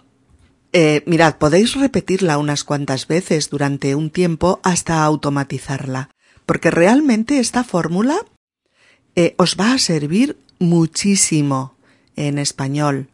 Eh, 0.72 1.02
mirad, 1.06 1.36
podéis 1.38 1.74
repetirla 1.74 2.38
unas 2.38 2.62
cuantas 2.62 3.08
veces 3.08 3.48
durante 3.50 3.94
un 3.94 4.10
tiempo 4.10 4.60
hasta 4.62 5.02
automatizarla 5.02 6.10
porque 6.46 6.70
realmente 6.70 7.40
esta 7.40 7.64
fórmula 7.64 8.16
eh, 9.16 9.34
os 9.36 9.56
va 9.58 9.72
a 9.72 9.78
servir 9.78 10.38
muchísimo 10.58 11.74
en 12.14 12.38
español, 12.38 13.08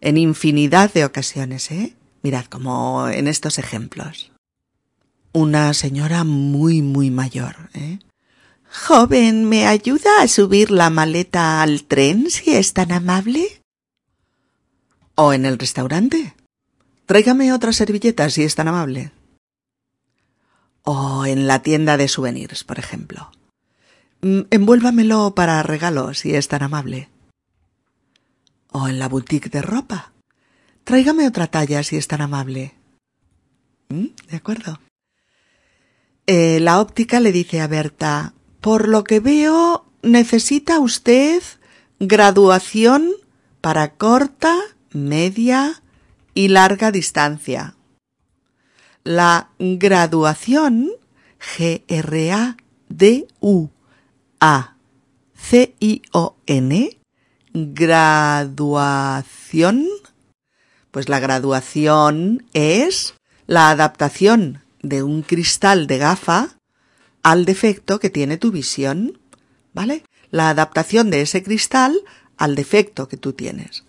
en 0.00 0.16
infinidad 0.16 0.92
de 0.92 1.04
ocasiones, 1.04 1.70
¿eh? 1.70 1.94
Mirad, 2.22 2.46
como 2.46 3.08
en 3.08 3.28
estos 3.28 3.58
ejemplos. 3.58 4.32
Una 5.32 5.74
señora 5.74 6.24
muy, 6.24 6.80
muy 6.80 7.10
mayor, 7.10 7.56
¿eh? 7.74 7.98
Joven, 8.70 9.48
¿me 9.48 9.66
ayuda 9.66 10.22
a 10.22 10.28
subir 10.28 10.70
la 10.70 10.90
maleta 10.90 11.62
al 11.62 11.84
tren 11.84 12.30
si 12.30 12.54
es 12.54 12.72
tan 12.72 12.92
amable? 12.92 13.62
¿O 15.14 15.32
en 15.32 15.46
el 15.46 15.58
restaurante? 15.58 16.34
Tráigame 17.06 17.52
otra 17.52 17.72
servilleta 17.72 18.28
si 18.30 18.42
es 18.42 18.54
tan 18.54 18.68
amable 18.68 19.12
o 20.86 21.26
en 21.26 21.48
la 21.48 21.62
tienda 21.62 21.96
de 21.96 22.06
souvenirs, 22.06 22.62
por 22.62 22.78
ejemplo. 22.78 23.32
Mm, 24.22 24.42
envuélvamelo 24.50 25.34
para 25.34 25.62
regalo, 25.64 26.14
si 26.14 26.34
es 26.34 26.46
tan 26.46 26.62
amable. 26.62 27.10
O 28.70 28.86
en 28.86 29.00
la 29.00 29.08
boutique 29.08 29.50
de 29.50 29.62
ropa. 29.62 30.12
Tráigame 30.84 31.26
otra 31.26 31.48
talla, 31.48 31.82
si 31.82 31.96
es 31.96 32.06
tan 32.06 32.20
amable. 32.20 32.74
¿Mm? 33.88 34.06
¿De 34.30 34.36
acuerdo? 34.36 34.78
Eh, 36.28 36.60
la 36.60 36.80
óptica 36.80 37.18
le 37.18 37.32
dice 37.32 37.60
a 37.60 37.66
Berta, 37.66 38.34
por 38.60 38.86
lo 38.86 39.02
que 39.02 39.18
veo, 39.18 39.86
necesita 40.02 40.78
usted 40.78 41.42
graduación 41.98 43.10
para 43.60 43.94
corta, 43.94 44.56
media 44.92 45.82
y 46.32 46.46
larga 46.48 46.92
distancia 46.92 47.75
la 49.06 49.50
graduación 49.58 50.90
G-R-A-D-U-A-C-I-O-N 51.56 52.60
graduación 57.54 59.06
pues 60.90 61.08
la 61.08 61.20
graduación 61.20 62.44
es 62.52 63.14
la 63.46 63.70
adaptación 63.70 64.64
de 64.82 65.02
un 65.04 65.22
cristal 65.22 65.86
de 65.86 65.98
gafa 65.98 66.58
al 67.22 67.44
defecto 67.44 68.00
que 68.00 68.10
tiene 68.10 68.38
tu 68.38 68.50
visión, 68.50 69.20
¿vale? 69.72 70.02
La 70.30 70.48
adaptación 70.48 71.10
de 71.10 71.20
ese 71.20 71.42
cristal 71.42 72.00
al 72.36 72.56
defecto 72.56 73.08
que 73.08 73.16
tú 73.16 73.34
tienes. 73.34 73.84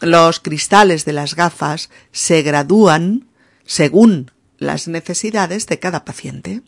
Los 0.00 0.40
cristales 0.40 1.04
de 1.04 1.12
las 1.12 1.36
gafas 1.36 1.90
se 2.10 2.42
gradúan 2.42 3.28
según 3.64 4.30
las 4.58 4.88
necesidades 4.88 5.66
de 5.66 5.78
cada 5.78 6.04
paciente. 6.04 6.62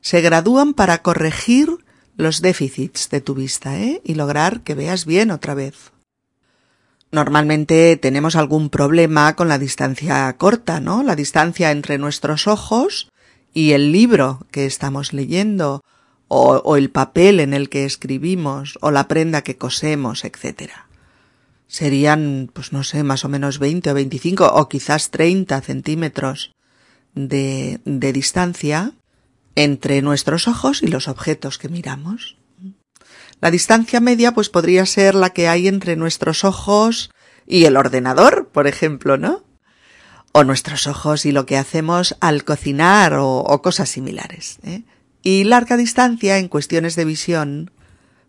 Se 0.00 0.20
gradúan 0.20 0.74
para 0.74 1.02
corregir 1.02 1.78
los 2.16 2.42
déficits 2.42 3.08
de 3.10 3.20
tu 3.20 3.34
vista 3.34 3.78
¿eh? 3.78 4.00
y 4.04 4.14
lograr 4.14 4.62
que 4.62 4.74
veas 4.74 5.06
bien 5.06 5.30
otra 5.30 5.54
vez. 5.54 5.92
Normalmente 7.10 7.96
tenemos 7.96 8.36
algún 8.36 8.70
problema 8.70 9.36
con 9.36 9.48
la 9.48 9.58
distancia 9.58 10.34
corta, 10.38 10.80
¿no? 10.80 11.02
La 11.02 11.14
distancia 11.14 11.70
entre 11.70 11.98
nuestros 11.98 12.46
ojos 12.46 13.10
y 13.52 13.72
el 13.72 13.92
libro 13.92 14.46
que 14.50 14.64
estamos 14.64 15.12
leyendo, 15.12 15.82
o, 16.28 16.62
o 16.64 16.76
el 16.76 16.90
papel 16.90 17.40
en 17.40 17.52
el 17.52 17.68
que 17.68 17.84
escribimos, 17.84 18.78
o 18.80 18.90
la 18.90 19.08
prenda 19.08 19.42
que 19.42 19.58
cosemos, 19.58 20.24
etc. 20.24 20.72
Serían, 21.72 22.50
pues 22.52 22.74
no 22.74 22.84
sé, 22.84 23.02
más 23.02 23.24
o 23.24 23.30
menos 23.30 23.58
20 23.58 23.92
o 23.92 23.94
25 23.94 24.44
o 24.44 24.68
quizás 24.68 25.10
30 25.10 25.58
centímetros 25.62 26.52
de, 27.14 27.80
de 27.86 28.12
distancia 28.12 28.92
entre 29.54 30.02
nuestros 30.02 30.48
ojos 30.48 30.82
y 30.82 30.88
los 30.88 31.08
objetos 31.08 31.56
que 31.56 31.70
miramos. 31.70 32.36
La 33.40 33.50
distancia 33.50 34.00
media 34.00 34.32
pues 34.32 34.50
podría 34.50 34.84
ser 34.84 35.14
la 35.14 35.30
que 35.30 35.48
hay 35.48 35.66
entre 35.66 35.96
nuestros 35.96 36.44
ojos 36.44 37.10
y 37.46 37.64
el 37.64 37.78
ordenador, 37.78 38.50
por 38.52 38.66
ejemplo, 38.66 39.16
¿no? 39.16 39.42
O 40.32 40.44
nuestros 40.44 40.86
ojos 40.86 41.24
y 41.24 41.32
lo 41.32 41.46
que 41.46 41.56
hacemos 41.56 42.16
al 42.20 42.44
cocinar 42.44 43.14
o, 43.18 43.62
cosas 43.62 43.88
similares. 43.88 44.58
¿eh? 44.62 44.82
Y 45.22 45.44
larga 45.44 45.78
distancia 45.78 46.36
en 46.36 46.48
cuestiones 46.48 46.96
de 46.96 47.06
visión, 47.06 47.70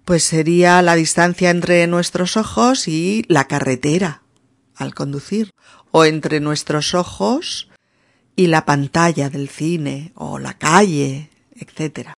pues 0.06 0.24
sería 0.24 0.82
la 0.82 0.96
distancia 0.96 1.50
entre 1.50 1.86
nuestros 1.88 2.38
ojos 2.38 2.88
y 2.88 3.26
la 3.28 3.46
carretera 3.46 4.22
al 4.76 4.94
conducir, 4.94 5.52
o 5.92 6.06
entre 6.06 6.40
nuestros 6.40 6.94
ojos 6.94 7.70
y 8.36 8.48
la 8.48 8.66
pantalla 8.66 9.30
del 9.30 9.48
cine, 9.50 10.12
o 10.16 10.40
la 10.40 10.58
calle, 10.58 11.30
etc 11.56 12.14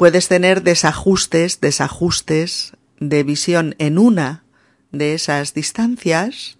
puedes 0.00 0.28
tener 0.28 0.62
desajustes, 0.62 1.60
desajustes 1.60 2.72
de 3.00 3.22
visión 3.22 3.74
en 3.76 3.98
una 3.98 4.44
de 4.92 5.12
esas 5.12 5.52
distancias, 5.52 6.56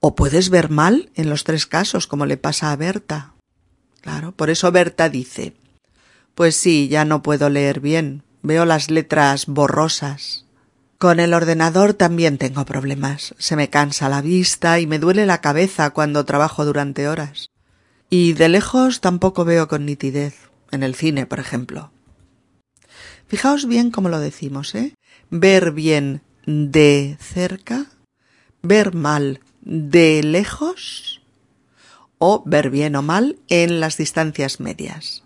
o 0.00 0.14
puedes 0.14 0.48
ver 0.48 0.70
mal 0.70 1.10
en 1.14 1.28
los 1.28 1.44
tres 1.44 1.66
casos, 1.66 2.06
como 2.06 2.24
le 2.24 2.38
pasa 2.38 2.72
a 2.72 2.76
Berta. 2.76 3.34
Claro, 4.00 4.32
por 4.32 4.48
eso 4.48 4.72
Berta 4.72 5.10
dice, 5.10 5.52
pues 6.34 6.56
sí, 6.56 6.88
ya 6.88 7.04
no 7.04 7.22
puedo 7.22 7.50
leer 7.50 7.80
bien, 7.80 8.22
veo 8.42 8.64
las 8.64 8.90
letras 8.90 9.46
borrosas. 9.46 10.46
Con 10.98 11.18
el 11.18 11.34
ordenador 11.34 11.94
también 11.94 12.38
tengo 12.38 12.64
problemas, 12.64 13.34
se 13.38 13.56
me 13.56 13.70
cansa 13.70 14.08
la 14.08 14.22
vista 14.22 14.78
y 14.78 14.86
me 14.86 14.98
duele 14.98 15.26
la 15.26 15.40
cabeza 15.40 15.90
cuando 15.90 16.24
trabajo 16.24 16.64
durante 16.64 17.08
horas. 17.08 17.48
Y 18.08 18.34
de 18.34 18.48
lejos 18.48 19.00
tampoco 19.00 19.44
veo 19.44 19.68
con 19.68 19.86
nitidez, 19.86 20.50
en 20.70 20.82
el 20.82 20.94
cine, 20.94 21.26
por 21.26 21.40
ejemplo. 21.40 21.90
Fijaos 23.26 23.66
bien 23.66 23.90
cómo 23.90 24.10
lo 24.10 24.20
decimos, 24.20 24.74
¿eh? 24.74 24.94
Ver 25.30 25.72
bien 25.72 26.22
de 26.46 27.16
cerca, 27.20 27.86
ver 28.62 28.94
mal 28.94 29.40
de 29.62 30.22
lejos 30.22 31.22
o 32.18 32.42
ver 32.46 32.70
bien 32.70 32.94
o 32.94 33.02
mal 33.02 33.38
en 33.48 33.80
las 33.80 33.96
distancias 33.96 34.60
medias. 34.60 35.24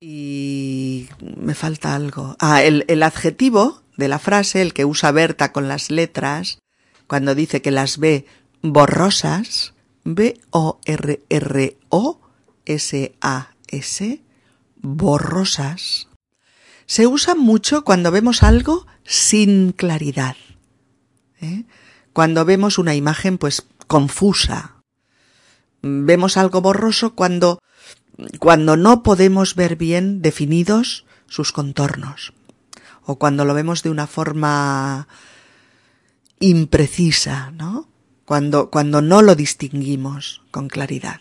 Y 0.00 1.08
me 1.20 1.54
falta 1.54 1.94
algo. 1.94 2.36
Ah, 2.38 2.62
el, 2.62 2.84
el 2.88 3.02
adjetivo 3.02 3.82
de 3.96 4.08
la 4.08 4.18
frase, 4.18 4.62
el 4.62 4.74
que 4.74 4.84
usa 4.84 5.10
Berta 5.12 5.52
con 5.52 5.68
las 5.68 5.90
letras, 5.90 6.58
cuando 7.06 7.34
dice 7.34 7.62
que 7.62 7.70
las 7.70 7.98
ve 7.98 8.26
borrosas, 8.62 9.74
B-O-R-R-O-S-A-S, 10.04 10.72
borrosas, 14.76 16.08
se 16.86 17.06
usa 17.06 17.34
mucho 17.34 17.84
cuando 17.84 18.10
vemos 18.10 18.42
algo 18.42 18.86
sin 19.04 19.72
claridad. 19.72 20.36
¿eh? 21.40 21.64
Cuando 22.12 22.44
vemos 22.44 22.78
una 22.78 22.94
imagen 22.94 23.38
pues 23.38 23.66
confusa. 23.86 24.76
Vemos 25.82 26.36
algo 26.36 26.60
borroso 26.60 27.14
cuando, 27.14 27.60
cuando 28.38 28.76
no 28.76 29.02
podemos 29.02 29.54
ver 29.54 29.76
bien 29.76 30.22
definidos 30.22 31.04
sus 31.26 31.52
contornos. 31.52 32.32
O 33.04 33.18
cuando 33.18 33.44
lo 33.44 33.54
vemos 33.54 33.82
de 33.82 33.90
una 33.90 34.06
forma 34.06 35.08
imprecisa, 36.40 37.50
¿no? 37.52 37.88
Cuando, 38.24 38.70
cuando 38.70 39.02
no 39.02 39.22
lo 39.22 39.36
distinguimos 39.36 40.42
con 40.50 40.68
claridad. 40.68 41.20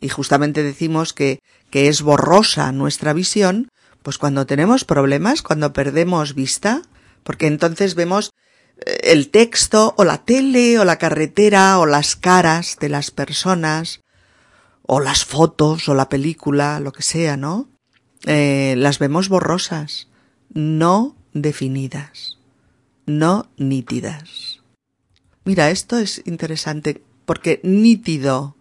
Y 0.00 0.08
justamente 0.08 0.62
decimos 0.62 1.12
que, 1.12 1.40
que 1.70 1.88
es 1.88 2.02
borrosa 2.02 2.70
nuestra 2.72 3.12
visión 3.12 3.68
pues 4.04 4.18
cuando 4.18 4.44
tenemos 4.44 4.84
problemas, 4.84 5.40
cuando 5.40 5.72
perdemos 5.72 6.34
vista, 6.34 6.82
porque 7.22 7.46
entonces 7.46 7.94
vemos 7.94 8.32
eh, 8.84 8.98
el 9.04 9.30
texto 9.30 9.94
o 9.96 10.04
la 10.04 10.26
tele 10.26 10.78
o 10.78 10.84
la 10.84 10.98
carretera 10.98 11.78
o 11.78 11.86
las 11.86 12.14
caras 12.14 12.76
de 12.78 12.90
las 12.90 13.10
personas 13.10 14.00
o 14.86 15.00
las 15.00 15.24
fotos 15.24 15.88
o 15.88 15.94
la 15.94 16.08
película, 16.08 16.80
lo 16.80 16.92
que 16.92 17.02
sea, 17.02 17.36
¿no? 17.36 17.68
Eh, 18.26 18.74
las 18.78 18.98
vemos 18.98 19.28
borrosas, 19.28 20.08
no 20.52 21.16
definidas, 21.32 22.38
no 23.06 23.48
nítidas. 23.56 24.60
Mira, 25.44 25.70
esto 25.70 25.98
es 25.98 26.22
interesante 26.24 27.02
porque 27.26 27.60
nítido 27.62 28.56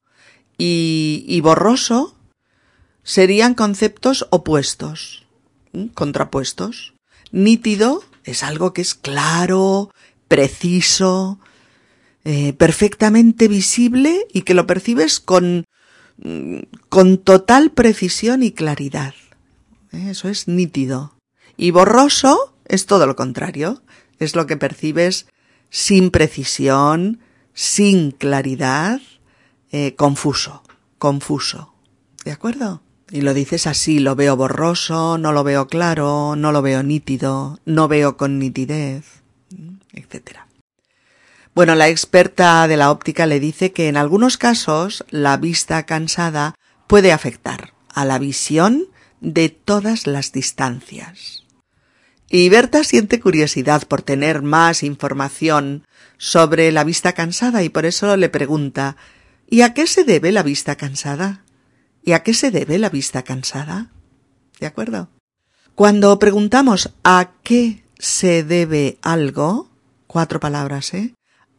y, 0.58 1.26
y 1.28 1.42
borroso 1.42 2.16
serían 3.04 3.54
conceptos 3.54 4.28
opuestos 4.32 5.24
contrapuestos. 5.94 6.94
Nítido 7.32 8.04
es 8.24 8.44
algo 8.44 8.74
que 8.74 8.82
es 8.82 8.96
claro, 8.96 9.92
preciso, 10.28 11.40
eh, 12.24 12.54
perfectamente 12.54 13.48
visible 13.48 14.26
y 14.32 14.42
que 14.44 14.54
lo 14.54 14.68
percibes 14.68 15.20
con, 15.20 15.66
con 16.90 17.18
total 17.18 17.72
precisión 17.72 18.44
y 18.44 18.52
claridad. 18.52 19.14
Eh, 19.92 20.12
eso 20.12 20.30
es 20.30 20.48
nítido. 20.48 21.14
Y 21.58 21.72
borroso 21.72 22.54
es 22.66 22.86
todo 22.86 23.08
lo 23.08 23.16
contrario. 23.16 23.82
Es 24.20 24.36
lo 24.36 24.48
que 24.48 24.58
percibes 24.58 25.28
sin 25.70 26.12
precisión, 26.12 27.20
sin 27.54 28.12
claridad, 28.12 29.02
eh, 29.72 29.96
confuso, 29.96 30.64
confuso. 30.98 31.74
¿De 32.24 32.32
acuerdo? 32.32 32.82
Y 33.12 33.22
lo 33.22 33.34
dices 33.34 33.68
así, 33.68 34.00
lo 34.00 34.16
veo 34.16 34.36
borroso, 34.36 35.18
no 35.18 35.34
lo 35.34 35.44
veo 35.44 35.68
claro, 35.68 36.36
no 36.36 36.52
lo 36.52 36.62
veo 36.62 36.84
nítido, 36.84 37.60
no 37.66 37.88
veo 37.88 38.18
con 38.18 38.40
nitidez, 38.40 39.22
etc. 39.94 40.40
Bueno, 41.56 41.76
la 41.76 41.88
experta 41.88 42.68
de 42.68 42.78
la 42.78 42.90
óptica 42.90 43.28
le 43.28 43.40
dice 43.40 43.72
que 43.72 43.88
en 43.88 43.96
algunos 43.96 44.38
casos 44.38 45.06
la 45.12 45.38
vista 45.38 45.86
cansada 45.86 46.56
puede 46.88 47.12
afectar 47.12 47.74
a 47.94 48.06
la 48.06 48.18
visión 48.18 48.88
de 49.22 49.50
todas 49.50 50.08
las 50.08 50.32
distancias. 50.32 51.44
Y 52.28 52.50
Berta 52.50 52.84
siente 52.84 53.20
curiosidad 53.20 53.88
por 53.88 54.02
tener 54.02 54.42
más 54.42 54.82
información 54.82 55.86
sobre 56.18 56.72
la 56.72 56.84
vista 56.84 57.14
cansada 57.14 57.62
y 57.62 57.70
por 57.70 57.86
eso 57.86 58.18
le 58.18 58.30
pregunta 58.30 58.98
¿Y 59.48 59.62
a 59.62 59.76
qué 59.76 59.86
se 59.86 60.04
debe 60.04 60.32
la 60.32 60.42
vista 60.42 60.76
cansada? 60.76 61.44
¿Y 62.04 62.14
a 62.14 62.24
qué 62.24 62.34
se 62.34 62.50
debe 62.50 62.80
la 62.80 62.90
vista 62.90 63.22
cansada? 63.22 63.92
¿De 64.60 64.66
acuerdo? 64.66 65.10
Cuando 65.76 66.18
preguntamos 66.18 66.92
a 67.04 67.34
qué 67.44 67.84
se 68.00 68.44
debe 68.44 68.98
algo, 69.04 69.70
cuatro 70.08 70.40
palabras, 70.40 70.94
¿eh? 70.96 71.14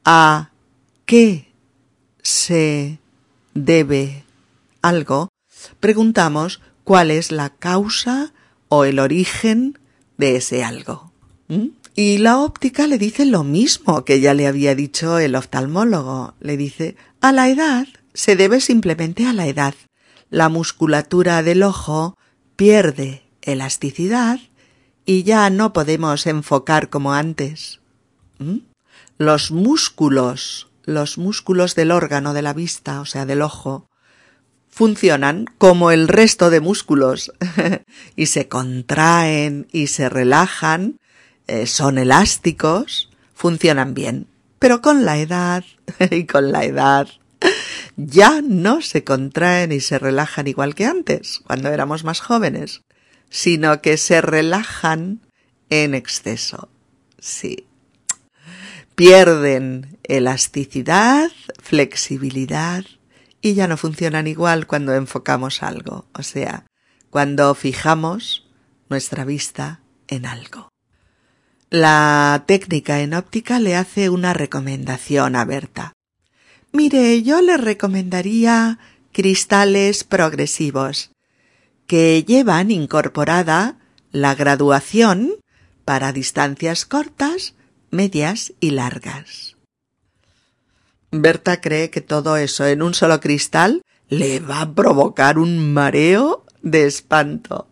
A 0.05 0.51
qué 1.07 1.53
se 2.23 2.99
debe 3.55 4.25
algo, 4.83 5.29
preguntamos 5.81 6.61
cuál 6.85 7.11
es 7.11 7.33
la 7.33 7.51
causa 7.51 8.33
o 8.69 8.85
el 8.85 8.99
origen 8.99 9.79
de 10.19 10.37
ese 10.37 10.65
algo. 10.65 11.13
Y 11.95 12.19
la 12.19 12.39
óptica 12.39 12.87
le 12.87 12.99
dice 12.99 13.25
lo 13.25 13.45
mismo 13.45 14.05
que 14.05 14.21
ya 14.21 14.35
le 14.35 14.47
había 14.47 14.75
dicho 14.75 15.19
el 15.19 15.37
oftalmólogo. 15.37 16.35
Le 16.41 16.57
dice, 16.57 16.97
a 17.21 17.33
la 17.33 17.49
edad 17.49 17.87
se 18.13 18.37
debe 18.37 18.61
simplemente 18.61 19.27
a 19.27 19.33
la 19.33 19.47
edad 19.47 19.75
la 20.35 20.49
musculatura 20.49 21.45
del 21.45 21.63
ojo 21.63 22.17
pierde 22.57 23.23
elasticidad 23.43 24.41
y 25.07 25.23
ya 25.23 25.49
no 25.49 25.73
podemos 25.73 26.27
enfocar 26.27 26.91
como 26.91 27.13
antes. 27.13 27.81
¿Mm? 28.39 28.59
Los 29.19 29.51
músculos, 29.51 30.69
los 30.85 31.19
músculos 31.19 31.75
del 31.75 31.91
órgano 31.91 32.35
de 32.35 32.43
la 32.43 32.53
vista, 32.53 33.01
o 33.01 33.05
sea, 33.05 33.27
del 33.27 33.43
ojo, 33.43 33.89
funcionan 34.69 35.47
como 35.59 35.93
el 35.93 36.09
resto 36.09 36.51
de 36.51 36.61
músculos 36.61 37.33
y 38.17 38.27
se 38.27 38.49
contraen 38.49 39.69
y 39.71 39.87
se 39.87 40.09
relajan, 40.09 40.99
eh, 41.47 41.67
son 41.67 41.97
elásticos, 41.97 43.09
funcionan 43.35 43.95
bien. 43.95 44.27
Pero 44.59 44.83
con 44.83 45.05
la 45.05 45.19
edad, 45.19 45.65
y 46.11 46.25
con 46.25 46.51
la 46.51 46.65
edad, 46.65 47.09
ya 47.97 48.41
no 48.43 48.83
se 48.83 49.05
contraen 49.05 49.71
y 49.71 49.79
se 49.79 50.01
relajan 50.01 50.49
igual 50.49 50.75
que 50.75 50.87
antes, 50.87 51.41
cuando 51.47 51.69
éramos 51.69 52.03
más 52.03 52.21
jóvenes, 52.21 52.83
sino 53.31 53.81
que 53.81 53.97
se 53.97 54.21
relajan 54.21 55.21
en 55.71 55.95
exceso. 55.95 56.69
Sí. 57.21 57.67
Pierden 58.95 59.99
elasticidad, 60.05 61.31
flexibilidad 61.59 62.85
y 63.41 63.55
ya 63.55 63.67
no 63.67 63.77
funcionan 63.77 64.27
igual 64.27 64.67
cuando 64.67 64.95
enfocamos 64.95 65.63
algo, 65.63 66.07
o 66.15 66.23
sea, 66.23 66.67
cuando 67.11 67.55
fijamos 67.55 68.47
nuestra 68.89 69.25
vista 69.25 69.81
en 70.07 70.27
algo. 70.27 70.69
La 71.71 72.45
técnica 72.47 73.01
en 73.01 73.15
óptica 73.15 73.59
le 73.59 73.75
hace 73.75 74.11
una 74.11 74.33
recomendación 74.33 75.35
a 75.35 75.45
Berta. 75.45 75.93
Mire, 76.73 77.23
yo 77.23 77.41
le 77.41 77.57
recomendaría 77.57 78.79
cristales 79.13 80.05
progresivos, 80.05 81.11
que 81.87 82.23
llevan 82.25 82.71
incorporada 82.71 83.77
la 84.13 84.35
graduación 84.35 85.35
para 85.85 86.13
distancias 86.13 86.87
cortas, 86.87 87.55
medias 87.95 88.53
y 88.61 88.73
largas. 88.73 89.57
Berta 91.11 91.61
cree 91.61 91.91
que 91.91 92.01
todo 92.01 92.37
eso 92.37 92.67
en 92.67 92.83
un 92.83 92.93
solo 92.93 93.21
cristal 93.21 93.83
le 94.09 94.41
va 94.41 94.63
a 94.63 94.75
provocar 94.75 95.39
un 95.39 95.73
mareo 95.73 96.45
de 96.63 96.87
espanto. 96.87 97.69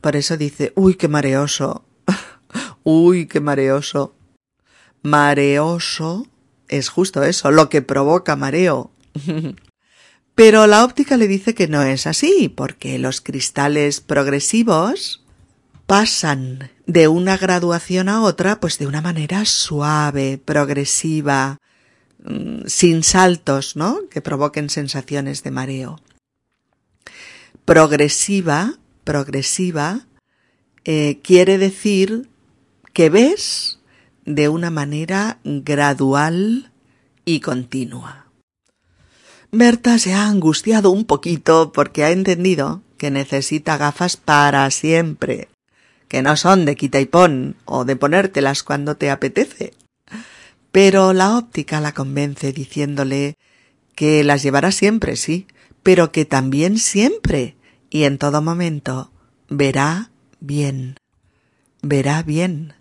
Por 0.00 0.16
eso 0.16 0.36
dice, 0.36 0.72
uy, 0.76 0.94
qué 0.94 1.08
mareoso. 1.08 1.84
uy, 2.84 3.26
qué 3.26 3.40
mareoso. 3.40 4.14
Mareoso 5.02 6.26
es 6.68 6.90
justo 6.90 7.22
eso, 7.22 7.50
lo 7.50 7.68
que 7.68 7.82
provoca 7.82 8.36
mareo. 8.36 8.92
Pero 10.34 10.66
la 10.66 10.84
óptica 10.84 11.16
le 11.16 11.26
dice 11.26 11.54
que 11.54 11.66
no 11.66 11.82
es 11.82 12.06
así, 12.06 12.48
porque 12.48 12.98
los 12.98 13.20
cristales 13.20 14.00
progresivos 14.00 15.24
pasan 15.88 16.70
de 16.86 17.08
una 17.08 17.38
graduación 17.38 18.10
a 18.10 18.20
otra 18.20 18.60
pues 18.60 18.78
de 18.78 18.86
una 18.86 19.00
manera 19.00 19.46
suave, 19.46 20.36
progresiva, 20.36 21.62
mm, 22.22 22.66
sin 22.66 23.02
saltos, 23.02 23.74
¿no? 23.74 24.06
que 24.10 24.20
provoquen 24.20 24.68
sensaciones 24.68 25.42
de 25.42 25.50
mareo. 25.50 25.98
Progresiva, 27.64 28.74
progresiva, 29.04 30.06
eh, 30.84 31.20
quiere 31.22 31.56
decir 31.56 32.28
que 32.92 33.08
ves 33.08 33.78
de 34.26 34.50
una 34.50 34.68
manera 34.68 35.38
gradual 35.42 36.70
y 37.24 37.40
continua. 37.40 38.26
Berta 39.52 39.98
se 39.98 40.12
ha 40.12 40.28
angustiado 40.28 40.90
un 40.90 41.06
poquito 41.06 41.72
porque 41.72 42.04
ha 42.04 42.10
entendido 42.10 42.82
que 42.98 43.10
necesita 43.10 43.78
gafas 43.78 44.18
para 44.18 44.70
siempre 44.70 45.48
que 46.08 46.22
no 46.22 46.36
son 46.36 46.64
de 46.64 46.74
quita 46.74 47.00
y 47.00 47.06
pon 47.06 47.56
o 47.64 47.84
de 47.84 47.96
ponértelas 47.96 48.62
cuando 48.62 48.96
te 48.96 49.10
apetece. 49.10 49.74
Pero 50.72 51.12
la 51.12 51.36
óptica 51.36 51.80
la 51.80 51.92
convence 51.92 52.52
diciéndole 52.52 53.36
que 53.94 54.24
las 54.24 54.42
llevará 54.42 54.72
siempre, 54.72 55.16
sí, 55.16 55.46
pero 55.82 56.12
que 56.12 56.24
también 56.24 56.78
siempre 56.78 57.56
y 57.90 58.04
en 58.04 58.18
todo 58.18 58.42
momento 58.42 59.10
verá 59.48 60.10
bien. 60.40 60.96
Verá 61.82 62.22
bien. 62.22 62.74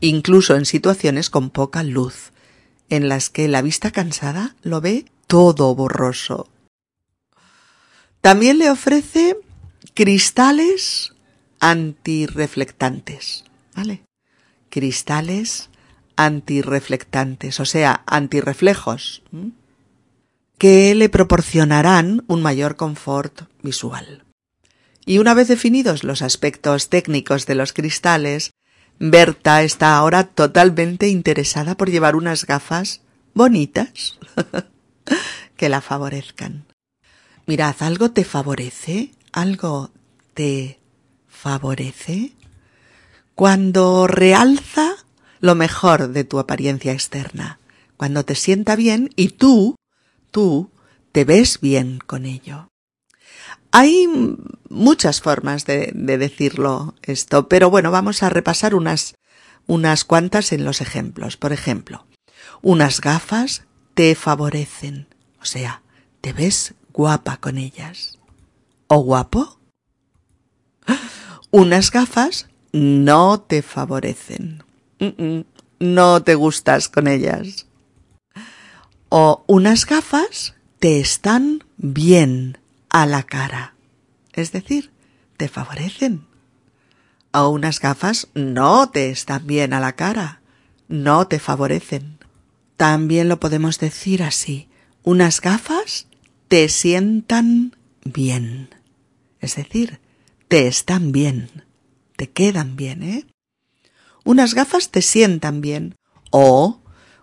Incluso 0.00 0.56
en 0.56 0.66
situaciones 0.66 1.30
con 1.30 1.50
poca 1.50 1.82
luz, 1.82 2.32
en 2.90 3.08
las 3.08 3.30
que 3.30 3.48
la 3.48 3.62
vista 3.62 3.90
cansada 3.90 4.56
lo 4.62 4.80
ve 4.80 5.06
todo 5.26 5.74
borroso. 5.74 6.48
También 8.20 8.58
le 8.58 8.70
ofrece 8.70 9.36
cristales 9.94 11.13
antirreflectantes, 11.64 13.44
¿vale? 13.74 14.02
Cristales 14.68 15.70
antirreflectantes, 16.14 17.58
o 17.58 17.64
sea, 17.64 18.02
antirreflejos, 18.06 19.22
que 20.58 20.94
le 20.94 21.08
proporcionarán 21.08 22.22
un 22.28 22.42
mayor 22.42 22.76
confort 22.76 23.48
visual. 23.62 24.24
Y 25.06 25.16
una 25.18 25.32
vez 25.32 25.48
definidos 25.48 26.04
los 26.04 26.20
aspectos 26.20 26.90
técnicos 26.90 27.46
de 27.46 27.54
los 27.54 27.72
cristales, 27.72 28.50
Berta 28.98 29.62
está 29.62 29.96
ahora 29.96 30.24
totalmente 30.24 31.08
interesada 31.08 31.78
por 31.78 31.90
llevar 31.90 32.14
unas 32.14 32.44
gafas 32.44 33.00
bonitas 33.32 34.18
que 35.56 35.70
la 35.70 35.80
favorezcan. 35.80 36.66
Mirad, 37.46 37.76
algo 37.80 38.10
te 38.10 38.24
favorece, 38.24 39.12
algo 39.32 39.90
te 40.34 40.78
favorece 41.44 42.32
cuando 43.34 44.06
realza 44.06 44.94
lo 45.40 45.54
mejor 45.54 46.08
de 46.08 46.24
tu 46.24 46.38
apariencia 46.38 46.92
externa, 46.92 47.58
cuando 47.98 48.24
te 48.24 48.34
sienta 48.34 48.76
bien 48.76 49.10
y 49.14 49.28
tú, 49.28 49.76
tú, 50.30 50.70
te 51.12 51.26
ves 51.26 51.60
bien 51.60 51.98
con 52.06 52.24
ello. 52.24 52.68
Hay 53.72 54.08
muchas 54.70 55.20
formas 55.20 55.66
de, 55.66 55.92
de, 55.94 56.16
decirlo 56.16 56.94
esto, 57.02 57.46
pero 57.46 57.68
bueno, 57.68 57.90
vamos 57.90 58.22
a 58.22 58.30
repasar 58.30 58.74
unas, 58.74 59.14
unas 59.66 60.04
cuantas 60.04 60.50
en 60.50 60.64
los 60.64 60.80
ejemplos. 60.80 61.36
Por 61.36 61.52
ejemplo, 61.52 62.06
unas 62.62 63.02
gafas 63.02 63.64
te 63.92 64.14
favorecen, 64.14 65.08
o 65.42 65.44
sea, 65.44 65.82
te 66.22 66.32
ves 66.32 66.72
guapa 66.94 67.36
con 67.36 67.58
ellas. 67.58 68.18
¿O 68.86 69.00
guapo? 69.00 69.58
Unas 71.54 71.92
gafas 71.92 72.48
no 72.72 73.40
te 73.40 73.62
favorecen. 73.62 74.64
No 75.78 76.20
te 76.24 76.34
gustas 76.34 76.88
con 76.88 77.06
ellas. 77.06 77.68
O 79.08 79.44
unas 79.46 79.86
gafas 79.86 80.56
te 80.80 80.98
están 80.98 81.62
bien 81.76 82.58
a 82.88 83.06
la 83.06 83.22
cara. 83.22 83.74
Es 84.32 84.50
decir, 84.50 84.90
te 85.36 85.46
favorecen. 85.46 86.26
O 87.32 87.50
unas 87.50 87.78
gafas 87.78 88.26
no 88.34 88.90
te 88.90 89.10
están 89.10 89.46
bien 89.46 89.74
a 89.74 89.78
la 89.78 89.92
cara. 89.92 90.40
No 90.88 91.28
te 91.28 91.38
favorecen. 91.38 92.18
También 92.76 93.28
lo 93.28 93.38
podemos 93.38 93.78
decir 93.78 94.24
así. 94.24 94.68
Unas 95.04 95.40
gafas 95.40 96.08
te 96.48 96.68
sientan 96.68 97.76
bien. 98.02 98.70
Es 99.38 99.54
decir, 99.54 100.00
te 100.54 100.68
están 100.68 101.10
bien, 101.10 101.64
te 102.14 102.30
quedan 102.30 102.76
bien, 102.76 103.02
¿eh? 103.02 103.26
Unas 104.22 104.54
gafas 104.54 104.92
te 104.92 105.02
sientan 105.02 105.60
bien 105.60 105.96
o 106.30 106.80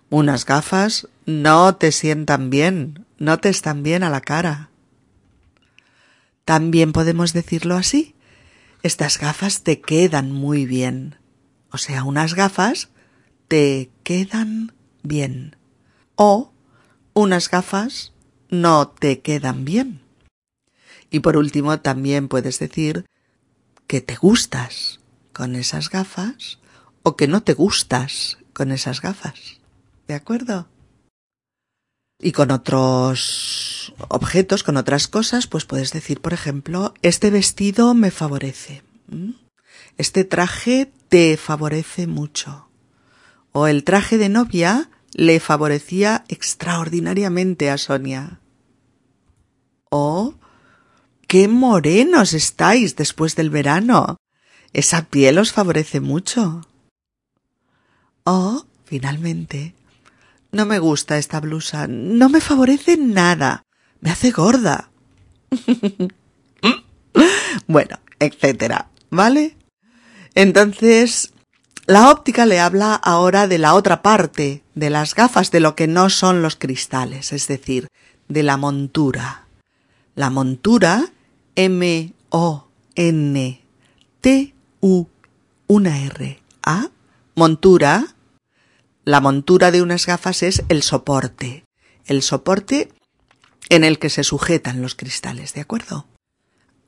unas 0.09 0.45
gafas 0.45 1.07
no 1.25 1.73
te 1.77 1.93
sientan 1.93 2.49
bien, 2.49 3.05
no 3.19 3.39
te 3.39 3.47
están 3.47 3.83
bien 3.83 4.03
a 4.03 4.09
la 4.09 4.19
cara. 4.19 4.69
También 6.43 6.91
podemos 6.91 7.31
decirlo 7.31 7.75
así. 7.75 8.15
Estas 8.83 9.17
gafas 9.17 9.63
te 9.63 9.79
quedan 9.79 10.33
muy 10.33 10.65
bien. 10.65 11.15
O 11.71 11.77
sea, 11.77 12.03
unas 12.03 12.33
gafas 12.33 12.89
te 13.47 13.91
quedan 14.03 14.73
bien. 15.03 15.55
O 16.15 16.51
unas 17.13 17.49
gafas 17.49 18.11
no 18.49 18.89
te 18.89 19.21
quedan 19.21 19.63
bien. 19.63 20.01
Y 21.09 21.21
por 21.21 21.37
último, 21.37 21.79
también 21.79 22.27
puedes 22.27 22.59
decir 22.59 23.05
que 23.87 24.01
te 24.01 24.15
gustas 24.15 24.99
con 25.33 25.55
esas 25.55 25.89
gafas 25.89 26.59
o 27.03 27.15
que 27.15 27.27
no 27.27 27.43
te 27.43 27.53
gustas 27.53 28.37
con 28.53 28.71
esas 28.71 29.01
gafas. 29.01 29.59
¿De 30.07 30.13
acuerdo? 30.13 30.67
Y 32.19 32.33
con 32.33 32.51
otros 32.51 33.93
objetos, 34.09 34.63
con 34.63 34.77
otras 34.77 35.07
cosas, 35.07 35.47
pues 35.47 35.65
puedes 35.65 35.91
decir, 35.91 36.21
por 36.21 36.33
ejemplo, 36.33 36.93
este 37.01 37.31
vestido 37.31 37.93
me 37.95 38.11
favorece. 38.11 38.83
Este 39.97 40.23
traje 40.23 40.91
te 41.09 41.35
favorece 41.37 42.07
mucho. 42.07 42.67
O 43.51 43.67
el 43.67 43.83
traje 43.83 44.17
de 44.17 44.29
novia 44.29 44.89
le 45.13 45.39
favorecía 45.39 46.23
extraordinariamente 46.27 47.69
a 47.69 47.77
Sonia. 47.77 48.39
O 49.89 50.35
qué 51.31 51.47
morenos 51.47 52.33
estáis 52.33 52.97
después 52.97 53.37
del 53.37 53.49
verano. 53.49 54.17
Esa 54.73 55.03
piel 55.03 55.37
os 55.37 55.53
favorece 55.53 56.01
mucho. 56.01 56.67
Oh, 58.25 58.65
finalmente. 58.83 59.73
No 60.51 60.65
me 60.65 60.79
gusta 60.79 61.17
esta 61.17 61.39
blusa. 61.39 61.87
No 61.87 62.27
me 62.27 62.41
favorece 62.41 62.97
nada. 62.97 63.63
Me 64.01 64.11
hace 64.11 64.31
gorda. 64.31 64.89
bueno, 67.67 67.97
etcétera. 68.19 68.89
¿Vale? 69.09 69.55
Entonces, 70.35 71.31
La 71.85 72.11
óptica 72.11 72.45
le 72.45 72.59
habla 72.59 72.93
ahora 72.93 73.47
de 73.47 73.57
la 73.57 73.73
otra 73.75 74.01
parte, 74.01 74.63
de 74.75 74.89
las 74.89 75.15
gafas, 75.15 75.49
de 75.49 75.61
lo 75.61 75.77
que 75.77 75.87
no 75.87 76.09
son 76.09 76.41
los 76.41 76.57
cristales, 76.57 77.31
es 77.31 77.47
decir, 77.47 77.87
de 78.27 78.43
la 78.43 78.57
montura. 78.57 79.45
La 80.13 80.29
montura, 80.29 81.05
M-O-N-T-U, 81.55 82.67
una 85.67 85.99
R-A, 85.99 86.89
montura, 87.35 88.15
la 89.05 89.21
montura 89.21 89.71
de 89.71 89.81
unas 89.81 90.05
gafas 90.05 90.43
es 90.43 90.63
el 90.69 90.83
soporte, 90.83 91.65
el 92.05 92.21
soporte 92.21 92.89
en 93.69 93.83
el 93.83 93.99
que 93.99 94.09
se 94.09 94.23
sujetan 94.23 94.81
los 94.81 94.95
cristales, 94.95 95.53
¿de 95.53 95.61
acuerdo? 95.61 96.07